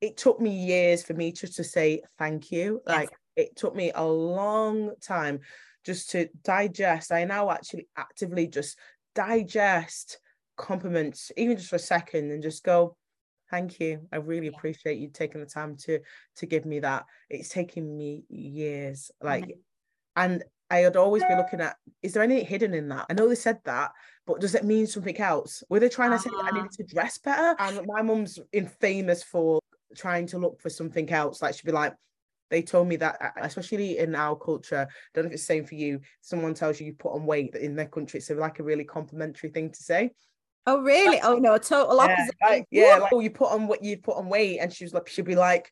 it 0.00 0.16
took 0.16 0.40
me 0.40 0.50
years 0.50 1.02
for 1.02 1.14
me 1.14 1.32
just 1.32 1.56
to 1.56 1.64
say 1.64 2.02
thank 2.18 2.50
you. 2.50 2.82
Yes. 2.86 2.96
Like 2.96 3.10
it 3.36 3.56
took 3.56 3.74
me 3.74 3.92
a 3.94 4.04
long 4.04 4.92
time 5.00 5.40
just 5.84 6.10
to 6.10 6.28
digest. 6.42 7.12
I 7.12 7.24
now 7.24 7.50
actually 7.50 7.88
actively 7.96 8.46
just 8.46 8.78
digest 9.14 10.18
compliments, 10.56 11.32
even 11.36 11.56
just 11.56 11.68
for 11.68 11.76
a 11.76 11.80
second, 11.80 12.30
and 12.30 12.42
just 12.42 12.64
go, 12.64 12.96
thank 13.50 13.78
you 13.78 14.00
i 14.12 14.16
really 14.16 14.48
appreciate 14.48 14.98
you 14.98 15.08
taking 15.08 15.40
the 15.40 15.46
time 15.46 15.76
to 15.76 16.00
to 16.36 16.46
give 16.46 16.64
me 16.64 16.80
that 16.80 17.04
it's 17.28 17.48
taken 17.48 17.96
me 17.96 18.24
years 18.28 19.10
like 19.22 19.44
mm-hmm. 19.44 19.60
and 20.16 20.44
i'd 20.70 20.96
always 20.96 21.22
be 21.24 21.36
looking 21.36 21.60
at 21.60 21.76
is 22.02 22.12
there 22.12 22.22
anything 22.22 22.46
hidden 22.46 22.74
in 22.74 22.88
that 22.88 23.06
i 23.08 23.12
know 23.12 23.28
they 23.28 23.34
said 23.34 23.58
that 23.64 23.92
but 24.26 24.40
does 24.40 24.54
it 24.54 24.64
mean 24.64 24.86
something 24.86 25.18
else 25.18 25.62
were 25.68 25.80
they 25.80 25.88
trying 25.88 26.10
to 26.10 26.18
say 26.18 26.30
i 26.42 26.50
needed 26.50 26.68
ah. 26.70 26.76
to 26.76 26.84
dress 26.84 27.18
better 27.18 27.54
and 27.58 27.86
my 27.86 28.02
mum's 28.02 28.38
infamous 28.52 29.22
for 29.22 29.60
trying 29.96 30.26
to 30.26 30.38
look 30.38 30.60
for 30.60 30.70
something 30.70 31.10
else 31.10 31.42
like 31.42 31.54
she'd 31.54 31.66
be 31.66 31.72
like 31.72 31.94
they 32.50 32.62
told 32.62 32.86
me 32.86 32.96
that 32.96 33.16
especially 33.40 33.98
in 33.98 34.14
our 34.14 34.36
culture 34.36 34.86
I 34.88 34.92
don't 35.14 35.24
know 35.24 35.28
if 35.28 35.34
it's 35.34 35.42
the 35.42 35.46
same 35.46 35.64
for 35.64 35.74
you 35.76 36.00
someone 36.20 36.54
tells 36.54 36.78
you 36.78 36.86
you 36.86 36.92
put 36.92 37.14
on 37.14 37.26
weight 37.26 37.54
in 37.54 37.74
their 37.74 37.86
country 37.86 38.18
it's 38.18 38.30
like 38.30 38.58
a 38.58 38.64
really 38.64 38.84
complimentary 38.84 39.50
thing 39.50 39.70
to 39.70 39.82
say 39.82 40.10
Oh 40.66 40.80
really? 40.80 41.20
Oh 41.22 41.36
no, 41.36 41.58
total 41.58 42.00
opposite. 42.00 42.34
Yeah, 42.40 42.48
like, 42.48 42.66
yeah, 42.70 42.96
like 42.96 43.12
oh, 43.12 43.20
you 43.20 43.30
put 43.30 43.52
on 43.52 43.66
what 43.66 43.84
you 43.84 43.98
put 43.98 44.16
on 44.16 44.28
weight, 44.28 44.58
and 44.60 44.72
she 44.72 44.84
was 44.84 44.94
like, 44.94 45.08
she'd 45.08 45.26
be 45.26 45.36
like, 45.36 45.70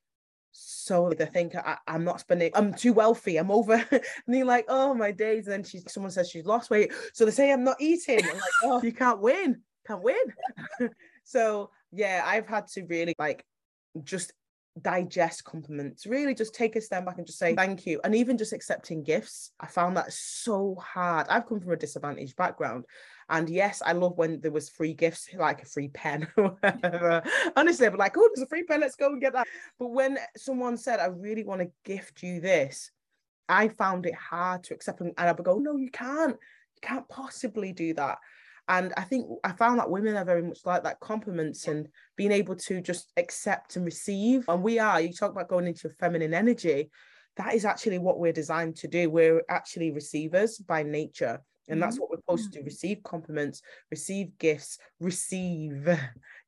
so 0.52 1.10
they 1.16 1.26
think 1.26 1.54
I, 1.56 1.78
am 1.86 2.04
not 2.04 2.20
spending, 2.20 2.50
I'm 2.54 2.74
too 2.74 2.92
wealthy, 2.92 3.38
I'm 3.38 3.50
over. 3.50 3.74
and 3.90 4.02
they're 4.28 4.44
like, 4.44 4.66
oh 4.68 4.94
my 4.94 5.10
days. 5.10 5.46
And 5.46 5.52
then 5.52 5.64
she 5.64 5.80
someone 5.88 6.12
says 6.12 6.30
she's 6.30 6.46
lost 6.46 6.70
weight. 6.70 6.92
So 7.14 7.24
they 7.24 7.30
say 7.30 7.52
I'm 7.52 7.64
not 7.64 7.80
eating. 7.80 8.20
I'm 8.22 8.34
like, 8.34 8.42
oh, 8.64 8.82
you 8.84 8.92
can't 8.92 9.20
win, 9.20 9.62
can't 9.86 10.02
win. 10.02 10.16
so 11.24 11.70
yeah, 11.90 12.22
I've 12.24 12.46
had 12.46 12.68
to 12.68 12.84
really 12.84 13.14
like 13.18 13.44
just 14.04 14.32
digest 14.80 15.44
compliments 15.44 16.06
really 16.06 16.34
just 16.34 16.54
take 16.54 16.76
a 16.76 16.80
step 16.80 17.04
back 17.04 17.18
and 17.18 17.26
just 17.26 17.38
say 17.38 17.54
thank 17.54 17.84
you 17.84 18.00
and 18.04 18.14
even 18.14 18.38
just 18.38 18.54
accepting 18.54 19.02
gifts 19.02 19.50
i 19.60 19.66
found 19.66 19.94
that 19.94 20.10
so 20.10 20.74
hard 20.76 21.26
i've 21.28 21.46
come 21.46 21.60
from 21.60 21.72
a 21.72 21.76
disadvantaged 21.76 22.34
background 22.36 22.86
and 23.32 23.48
yes 23.48 23.82
i 23.84 23.92
love 23.92 24.16
when 24.16 24.40
there 24.40 24.52
was 24.52 24.68
free 24.68 24.92
gifts 24.94 25.28
like 25.36 25.62
a 25.62 25.66
free 25.66 25.88
pen 25.88 26.26
honestly 27.56 27.86
i'm 27.86 27.96
like 27.96 28.16
oh 28.16 28.30
there's 28.32 28.44
a 28.44 28.48
free 28.48 28.62
pen 28.62 28.80
let's 28.80 28.94
go 28.94 29.08
and 29.08 29.20
get 29.20 29.32
that 29.32 29.48
but 29.78 29.88
when 29.88 30.16
someone 30.36 30.76
said 30.76 31.00
i 31.00 31.06
really 31.06 31.42
want 31.42 31.60
to 31.60 31.70
gift 31.84 32.22
you 32.22 32.40
this 32.40 32.90
i 33.48 33.66
found 33.66 34.06
it 34.06 34.14
hard 34.14 34.62
to 34.62 34.74
accept 34.74 35.00
and 35.00 35.12
i 35.18 35.32
would 35.32 35.44
go 35.44 35.58
no 35.58 35.76
you 35.76 35.90
can't 35.90 36.36
you 36.36 36.88
can't 36.88 37.08
possibly 37.08 37.72
do 37.72 37.92
that 37.94 38.18
and 38.68 38.92
I 38.96 39.02
think 39.02 39.26
I 39.42 39.52
found 39.52 39.80
that 39.80 39.90
women 39.90 40.16
are 40.16 40.24
very 40.24 40.40
much 40.40 40.60
like 40.64 40.84
that 40.84 41.00
compliments 41.00 41.66
and 41.66 41.88
being 42.16 42.30
able 42.30 42.54
to 42.54 42.80
just 42.80 43.12
accept 43.16 43.74
and 43.74 43.84
receive. 43.84 44.44
And 44.48 44.62
we 44.62 44.78
are, 44.78 45.00
you 45.00 45.12
talk 45.12 45.32
about 45.32 45.48
going 45.48 45.66
into 45.66 45.90
feminine 45.90 46.32
energy, 46.32 46.88
that 47.36 47.54
is 47.54 47.64
actually 47.64 47.98
what 47.98 48.20
we're 48.20 48.32
designed 48.32 48.76
to 48.76 48.88
do. 48.88 49.10
We're 49.10 49.42
actually 49.48 49.90
receivers 49.90 50.58
by 50.58 50.84
nature. 50.84 51.42
And 51.68 51.82
that's 51.82 51.98
what 51.98 52.10
we're 52.10 52.16
supposed 52.16 52.52
to 52.52 52.58
do 52.58 52.62
mm. 52.62 52.66
receive 52.66 53.02
compliments, 53.02 53.62
receive 53.90 54.36
gifts, 54.38 54.78
receive. 55.00 55.88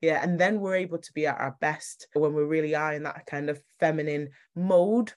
Yeah. 0.01 0.23
And 0.23 0.39
then 0.39 0.61
we're 0.61 0.75
able 0.75 0.99
to 0.99 1.13
be 1.15 1.27
at 1.27 1.41
our 1.41 1.57
best 1.63 2.09
when 2.13 2.35
we 2.35 2.43
really 2.43 2.75
are 2.75 2.93
in 2.93 3.05
that 3.05 3.25
kind 3.25 3.49
of 3.49 3.59
feminine 3.81 4.29
mode 4.55 5.15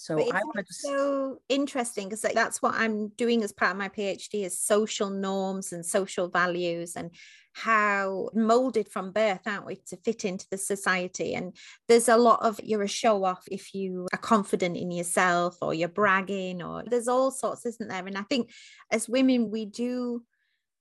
so 0.00 0.18
I 0.18 0.42
want 0.42 0.66
to 0.66 0.72
so 0.72 1.42
interesting 1.50 2.08
because 2.08 2.22
that's 2.22 2.62
what 2.62 2.74
I'm 2.74 3.08
doing 3.18 3.42
as 3.42 3.52
part 3.52 3.72
of 3.72 3.76
my 3.76 3.90
PhD 3.90 4.46
is 4.46 4.58
social 4.58 5.10
norms 5.10 5.74
and 5.74 5.84
social 5.84 6.28
values 6.28 6.96
and 6.96 7.10
how 7.52 8.30
molded 8.32 8.88
from 8.88 9.12
birth, 9.12 9.40
aren't 9.44 9.66
we, 9.66 9.76
to 9.88 9.98
fit 9.98 10.24
into 10.24 10.46
the 10.50 10.56
society? 10.56 11.34
And 11.34 11.54
there's 11.86 12.08
a 12.08 12.16
lot 12.16 12.40
of 12.42 12.58
you're 12.62 12.82
a 12.82 12.88
show 12.88 13.24
off 13.24 13.44
if 13.50 13.74
you 13.74 14.06
are 14.14 14.18
confident 14.18 14.78
in 14.78 14.90
yourself 14.90 15.58
or 15.60 15.74
you're 15.74 15.88
bragging, 15.88 16.62
or 16.62 16.82
there's 16.86 17.08
all 17.08 17.30
sorts, 17.30 17.66
isn't 17.66 17.90
there? 17.90 18.06
And 18.06 18.16
I 18.16 18.22
think 18.22 18.50
as 18.90 19.06
women, 19.06 19.50
we 19.50 19.66
do 19.66 20.22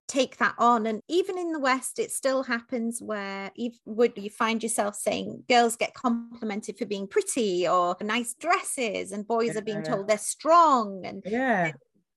take 0.10 0.38
that 0.38 0.56
on 0.58 0.88
and 0.88 1.02
even 1.08 1.38
in 1.38 1.52
the 1.52 1.60
west 1.60 2.00
it 2.00 2.12
still 2.12 2.42
happens 2.42 3.00
where 3.00 3.52
you 3.56 3.72
would 3.86 4.12
you 4.18 4.30
find 4.30 4.64
yourself 4.64 4.96
saying 4.96 5.44
girls 5.48 5.76
get 5.76 5.94
complimented 5.94 6.76
for 6.78 6.88
being 6.88 7.08
pretty 7.08 7.68
or 7.68 7.96
nice 8.02 8.34
dresses 8.34 9.12
and 9.12 9.28
boys 9.28 9.52
yeah. 9.54 9.60
are 9.60 9.64
being 9.64 9.84
told 9.84 10.08
they're 10.08 10.18
strong 10.18 11.06
and 11.06 11.22
yeah. 11.26 11.72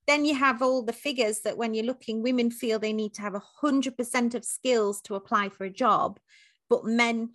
then 0.07 0.25
you 0.25 0.35
have 0.35 0.63
all 0.63 0.83
the 0.83 0.93
figures 0.93 1.41
that 1.41 1.59
when 1.59 1.75
you're 1.75 1.85
looking 1.85 2.23
women 2.23 2.51
feel 2.51 2.79
they 2.79 2.95
need 2.95 3.13
to 3.13 3.21
have 3.21 3.35
a 3.35 3.43
hundred 3.61 3.95
percent 3.95 4.35
of 4.35 4.43
skills 4.43 5.03
to 5.03 5.15
apply 5.15 5.51
for 5.51 5.65
a 5.65 5.71
job 5.71 6.19
but 6.71 6.87
men 6.87 7.29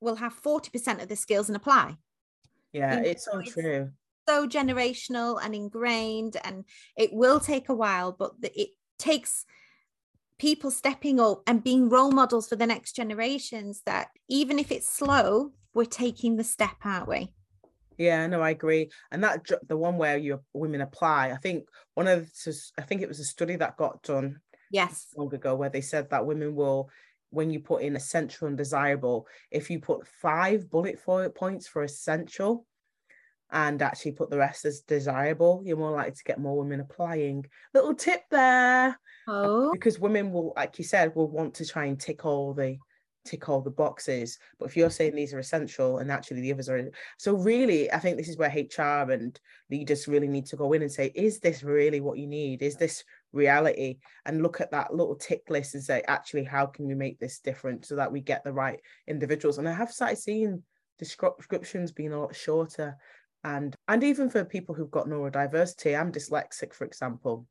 will 0.00 0.16
have 0.16 0.34
40% 0.42 1.00
of 1.00 1.08
the 1.08 1.16
skills 1.16 1.48
and 1.48 1.56
apply. 1.56 1.96
Yeah 2.74 3.00
it's 3.00 3.24
so 3.24 3.38
it's 3.38 3.54
true. 3.54 3.90
so 4.28 4.46
generational 4.46 5.38
and 5.42 5.54
ingrained 5.54 6.36
and 6.44 6.66
it 6.98 7.14
will 7.14 7.40
take 7.40 7.70
a 7.70 7.74
while 7.74 8.12
but 8.12 8.32
it 8.42 8.70
takes 8.98 9.46
people 10.42 10.72
stepping 10.72 11.20
up 11.20 11.40
and 11.46 11.62
being 11.62 11.88
role 11.88 12.10
models 12.10 12.48
for 12.48 12.56
the 12.56 12.66
next 12.66 12.96
generations 12.96 13.82
that 13.86 14.08
even 14.28 14.58
if 14.58 14.72
it's 14.72 14.92
slow, 14.92 15.52
we're 15.72 15.84
taking 15.84 16.34
the 16.34 16.42
step, 16.42 16.74
aren't 16.84 17.06
we? 17.06 17.32
Yeah, 17.96 18.26
no, 18.26 18.40
I 18.40 18.50
agree. 18.50 18.90
And 19.12 19.22
that 19.22 19.48
the 19.68 19.76
one 19.76 19.98
where 19.98 20.16
you 20.16 20.40
women 20.52 20.80
apply, 20.80 21.30
I 21.30 21.36
think 21.36 21.68
one 21.94 22.08
of 22.08 22.28
the, 22.44 22.60
I 22.76 22.82
think 22.82 23.02
it 23.02 23.08
was 23.08 23.20
a 23.20 23.24
study 23.24 23.54
that 23.54 23.76
got 23.76 24.02
done 24.02 24.40
yes 24.72 25.06
long 25.16 25.32
ago 25.32 25.54
where 25.54 25.68
they 25.68 25.80
said 25.80 26.10
that 26.10 26.26
women 26.26 26.56
will 26.56 26.90
when 27.30 27.50
you 27.50 27.60
put 27.60 27.82
in 27.82 27.94
essential 27.94 28.48
and 28.48 28.58
desirable, 28.58 29.28
if 29.52 29.70
you 29.70 29.78
put 29.78 30.08
five 30.08 30.68
bullet 30.68 30.98
points 31.36 31.68
for 31.68 31.84
essential 31.84 32.66
and 33.52 33.82
actually 33.82 34.12
put 34.12 34.30
the 34.30 34.38
rest 34.38 34.64
as 34.64 34.80
desirable, 34.80 35.62
you're 35.64 35.76
more 35.76 35.90
likely 35.90 36.12
to 36.12 36.24
get 36.24 36.40
more 36.40 36.58
women 36.58 36.80
applying. 36.80 37.44
Little 37.74 37.94
tip 37.94 38.22
there. 38.30 38.98
Oh. 39.28 39.70
Because 39.72 40.00
women 40.00 40.32
will, 40.32 40.54
like 40.56 40.78
you 40.78 40.84
said, 40.84 41.14
will 41.14 41.28
want 41.28 41.54
to 41.54 41.66
try 41.66 41.84
and 41.84 42.00
tick 42.00 42.24
all 42.24 42.54
the 42.54 42.78
tick 43.24 43.48
all 43.48 43.60
the 43.60 43.70
boxes. 43.70 44.38
But 44.58 44.66
if 44.66 44.76
you're 44.76 44.90
saying 44.90 45.14
these 45.14 45.32
are 45.32 45.38
essential 45.38 45.98
and 45.98 46.10
actually 46.10 46.40
the 46.40 46.52
others 46.52 46.68
are 46.68 46.90
so 47.18 47.34
really, 47.34 47.92
I 47.92 47.98
think 47.98 48.16
this 48.16 48.28
is 48.28 48.36
where 48.36 48.50
HR 48.50 49.12
and 49.12 49.38
leaders 49.70 50.08
really 50.08 50.28
need 50.28 50.46
to 50.46 50.56
go 50.56 50.72
in 50.72 50.82
and 50.82 50.90
say, 50.90 51.12
is 51.14 51.38
this 51.38 51.62
really 51.62 52.00
what 52.00 52.18
you 52.18 52.26
need? 52.26 52.62
Is 52.62 52.76
this 52.76 53.04
reality? 53.32 53.98
And 54.26 54.42
look 54.42 54.60
at 54.60 54.72
that 54.72 54.94
little 54.94 55.14
tick 55.14 55.42
list 55.48 55.74
and 55.74 55.84
say, 55.84 56.02
actually, 56.08 56.44
how 56.44 56.66
can 56.66 56.86
we 56.86 56.94
make 56.94 57.20
this 57.20 57.38
different 57.38 57.84
so 57.86 57.96
that 57.96 58.10
we 58.10 58.20
get 58.20 58.42
the 58.44 58.52
right 58.52 58.80
individuals? 59.06 59.58
And 59.58 59.68
I 59.68 59.72
have 59.72 59.92
started 59.92 60.18
seeing 60.18 60.62
descriptions 60.98 61.92
being 61.92 62.12
a 62.12 62.20
lot 62.20 62.34
shorter. 62.34 62.96
And 63.44 63.74
and 63.88 64.04
even 64.04 64.30
for 64.30 64.44
people 64.44 64.74
who've 64.74 64.90
got 64.90 65.06
neurodiversity, 65.06 65.98
I'm 65.98 66.12
dyslexic, 66.12 66.72
for 66.72 66.84
example 66.84 67.46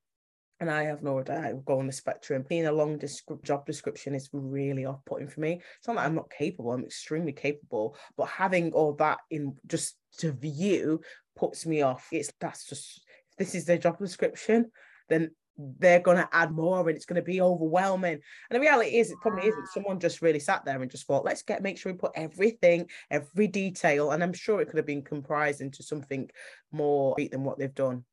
and 0.62 0.70
I 0.70 0.84
have 0.84 1.02
no 1.02 1.20
idea 1.20 1.40
I 1.40 1.54
go 1.66 1.80
on 1.80 1.88
the 1.88 1.92
spectrum. 1.92 2.46
Being 2.48 2.68
a 2.68 2.72
long 2.72 3.02
job 3.44 3.66
description 3.66 4.14
is 4.14 4.30
really 4.32 4.86
off-putting 4.86 5.28
for 5.28 5.40
me. 5.40 5.60
It's 5.80 5.88
not 5.88 5.96
that 5.96 6.06
I'm 6.06 6.14
not 6.14 6.30
capable; 6.30 6.72
I'm 6.72 6.86
extremely 6.86 7.34
capable. 7.34 7.98
But 8.16 8.28
having 8.28 8.72
all 8.72 8.94
that 8.94 9.18
in 9.32 9.56
just 9.66 9.98
to 10.20 10.32
view 10.32 11.02
puts 11.36 11.66
me 11.66 11.82
off. 11.82 12.08
It's 12.12 12.32
that's 12.40 12.68
just 12.68 13.02
if 13.32 13.38
this 13.38 13.56
is 13.56 13.66
their 13.66 13.80
job 13.80 13.98
description, 13.98 14.72
then 15.10 15.32
they're 15.80 16.00
going 16.00 16.18
to 16.18 16.30
add 16.32 16.52
more 16.52 16.88
and 16.88 16.96
it's 16.96 17.06
going 17.06 17.22
to 17.22 17.22
be 17.22 17.42
overwhelming. 17.42 18.14
And 18.14 18.56
the 18.56 18.60
reality 18.60 18.98
is 18.98 19.12
it 19.12 19.18
probably 19.22 19.48
isn't. 19.48 19.68
Someone 19.68 20.00
just 20.00 20.22
really 20.22 20.40
sat 20.40 20.66
there 20.66 20.82
and 20.82 20.92
just 20.92 21.08
thought 21.08 21.26
let's 21.26 21.42
get 21.42 21.62
make 21.62 21.78
sure 21.78 21.92
we 21.92 21.98
put 21.98 22.12
everything 22.16 22.90
every 23.10 23.48
detail 23.48 24.12
and 24.12 24.24
i'm 24.24 24.34
sure 24.34 24.62
it 24.62 24.68
could 24.68 24.78
have 24.78 24.86
been 24.86 25.02
comprised 25.02 25.62
into 25.62 25.84
something 25.84 26.30
more 26.72 27.16
than 27.32 27.44
what 27.44 27.58
they've 27.58 27.74
done. 27.74 28.04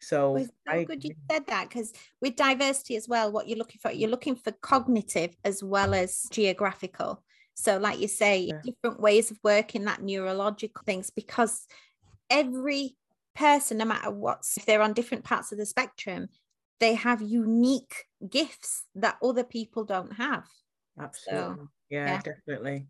So, 0.00 0.32
well, 0.32 0.44
so 0.44 0.50
I, 0.66 0.84
good 0.84 1.04
you 1.04 1.14
said 1.30 1.46
that 1.46 1.68
because 1.68 1.92
with 2.20 2.34
diversity 2.34 2.96
as 2.96 3.06
well, 3.08 3.30
what 3.30 3.48
you're 3.48 3.58
looking 3.58 3.78
for, 3.80 3.92
you're 3.92 4.10
looking 4.10 4.34
for 4.34 4.50
cognitive 4.50 5.36
as 5.44 5.62
well 5.62 5.94
as 5.94 6.26
geographical. 6.32 7.22
So, 7.54 7.78
like 7.78 8.00
you 8.00 8.08
say, 8.08 8.40
yeah. 8.40 8.60
different 8.64 9.00
ways 9.00 9.30
of 9.30 9.38
working 9.44 9.84
that 9.84 10.02
neurological 10.02 10.82
things 10.84 11.10
because 11.10 11.68
every 12.28 12.96
person, 13.36 13.78
no 13.78 13.84
matter 13.84 14.10
what, 14.10 14.44
if 14.56 14.66
they're 14.66 14.82
on 14.82 14.92
different 14.92 15.22
parts 15.22 15.52
of 15.52 15.58
the 15.58 15.66
spectrum, 15.66 16.28
they 16.82 16.94
have 16.94 17.22
unique 17.22 18.06
gifts 18.28 18.86
that 18.96 19.16
other 19.22 19.44
people 19.44 19.84
don't 19.84 20.12
have. 20.14 20.44
Absolutely. 20.98 21.54
So, 21.54 21.68
yeah, 21.90 22.06
yeah, 22.06 22.20
definitely. 22.22 22.88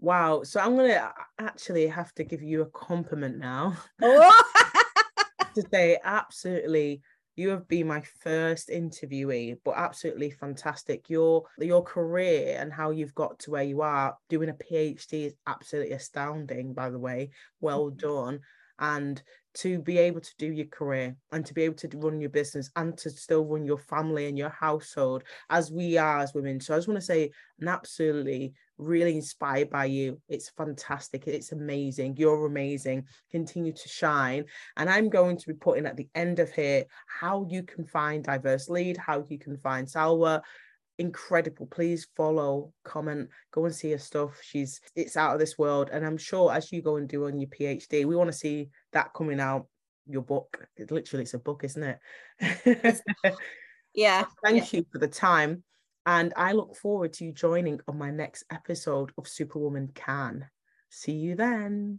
Wow. 0.00 0.42
So 0.44 0.60
I'm 0.60 0.76
gonna 0.76 1.12
actually 1.38 1.86
have 1.88 2.14
to 2.14 2.24
give 2.24 2.42
you 2.42 2.62
a 2.62 2.70
compliment 2.70 3.38
now. 3.38 3.76
Oh 4.02 4.42
to 5.54 5.62
say 5.70 5.98
absolutely 6.02 7.02
you 7.36 7.50
have 7.50 7.68
been 7.68 7.86
my 7.86 8.02
first 8.22 8.70
interviewee 8.70 9.58
but 9.64 9.74
absolutely 9.76 10.30
fantastic 10.30 11.10
your 11.10 11.44
your 11.58 11.82
career 11.82 12.56
and 12.58 12.72
how 12.72 12.90
you've 12.90 13.14
got 13.14 13.38
to 13.38 13.50
where 13.50 13.62
you 13.62 13.82
are 13.82 14.16
doing 14.30 14.48
a 14.48 14.54
phd 14.54 15.12
is 15.12 15.34
absolutely 15.46 15.92
astounding 15.92 16.72
by 16.72 16.88
the 16.88 16.98
way 16.98 17.30
well 17.60 17.90
mm-hmm. 17.90 17.98
done 17.98 18.40
and 18.78 19.22
to 19.54 19.78
be 19.78 19.98
able 19.98 20.20
to 20.20 20.32
do 20.38 20.46
your 20.46 20.66
career 20.66 21.16
and 21.32 21.44
to 21.44 21.54
be 21.54 21.62
able 21.62 21.74
to 21.74 21.88
run 21.94 22.20
your 22.20 22.30
business 22.30 22.70
and 22.76 22.96
to 22.98 23.10
still 23.10 23.44
run 23.44 23.64
your 23.64 23.78
family 23.78 24.26
and 24.26 24.38
your 24.38 24.50
household 24.50 25.22
as 25.50 25.70
we 25.70 25.98
are 25.98 26.20
as 26.20 26.34
women 26.34 26.60
so 26.60 26.74
i 26.74 26.78
just 26.78 26.88
want 26.88 26.98
to 26.98 27.04
say 27.04 27.30
an 27.60 27.68
absolutely 27.68 28.52
really 28.82 29.16
inspired 29.16 29.70
by 29.70 29.86
you. 29.86 30.20
It's 30.28 30.50
fantastic. 30.50 31.26
It's 31.26 31.52
amazing. 31.52 32.16
You're 32.16 32.46
amazing. 32.46 33.06
Continue 33.30 33.72
to 33.72 33.88
shine. 33.88 34.44
And 34.76 34.90
I'm 34.90 35.08
going 35.08 35.36
to 35.36 35.46
be 35.46 35.54
putting 35.54 35.86
at 35.86 35.96
the 35.96 36.08
end 36.14 36.38
of 36.38 36.50
here 36.52 36.84
how 37.06 37.46
you 37.48 37.62
can 37.62 37.84
find 37.84 38.24
Diverse 38.24 38.68
Lead, 38.68 38.96
how 38.96 39.24
you 39.28 39.38
can 39.38 39.56
find 39.56 39.86
Salwa. 39.86 40.42
Incredible. 41.02 41.66
Please 41.66 42.06
follow, 42.16 42.72
comment, 42.84 43.28
go 43.50 43.64
and 43.64 43.74
see 43.74 43.90
her 43.90 43.98
stuff. 43.98 44.38
She's 44.40 44.80
it's 44.94 45.16
out 45.16 45.32
of 45.34 45.40
this 45.40 45.58
world. 45.58 45.90
And 45.92 46.06
I'm 46.06 46.16
sure 46.16 46.52
as 46.52 46.70
you 46.70 46.80
go 46.80 46.94
and 46.94 47.08
do 47.08 47.26
on 47.26 47.40
your 47.40 47.50
PhD, 47.50 48.04
we 48.04 48.14
want 48.14 48.28
to 48.28 48.36
see 48.36 48.70
that 48.92 49.12
coming 49.12 49.40
out. 49.40 49.66
Your 50.06 50.22
book. 50.22 50.64
It 50.76 50.92
literally 50.92 51.22
it's 51.22 51.34
a 51.34 51.38
book, 51.38 51.64
isn't 51.64 51.82
it? 51.82 53.00
yeah. 53.94 54.24
Thank 54.44 54.72
yeah. 54.72 54.78
you 54.78 54.86
for 54.92 54.98
the 54.98 55.08
time. 55.08 55.64
And 56.06 56.32
I 56.36 56.52
look 56.52 56.76
forward 56.76 57.12
to 57.14 57.24
you 57.24 57.32
joining 57.32 57.80
on 57.88 57.98
my 57.98 58.12
next 58.12 58.44
episode 58.50 59.10
of 59.18 59.26
Superwoman 59.26 59.90
Can. 59.94 60.46
See 60.88 61.12
you 61.12 61.34
then. 61.34 61.98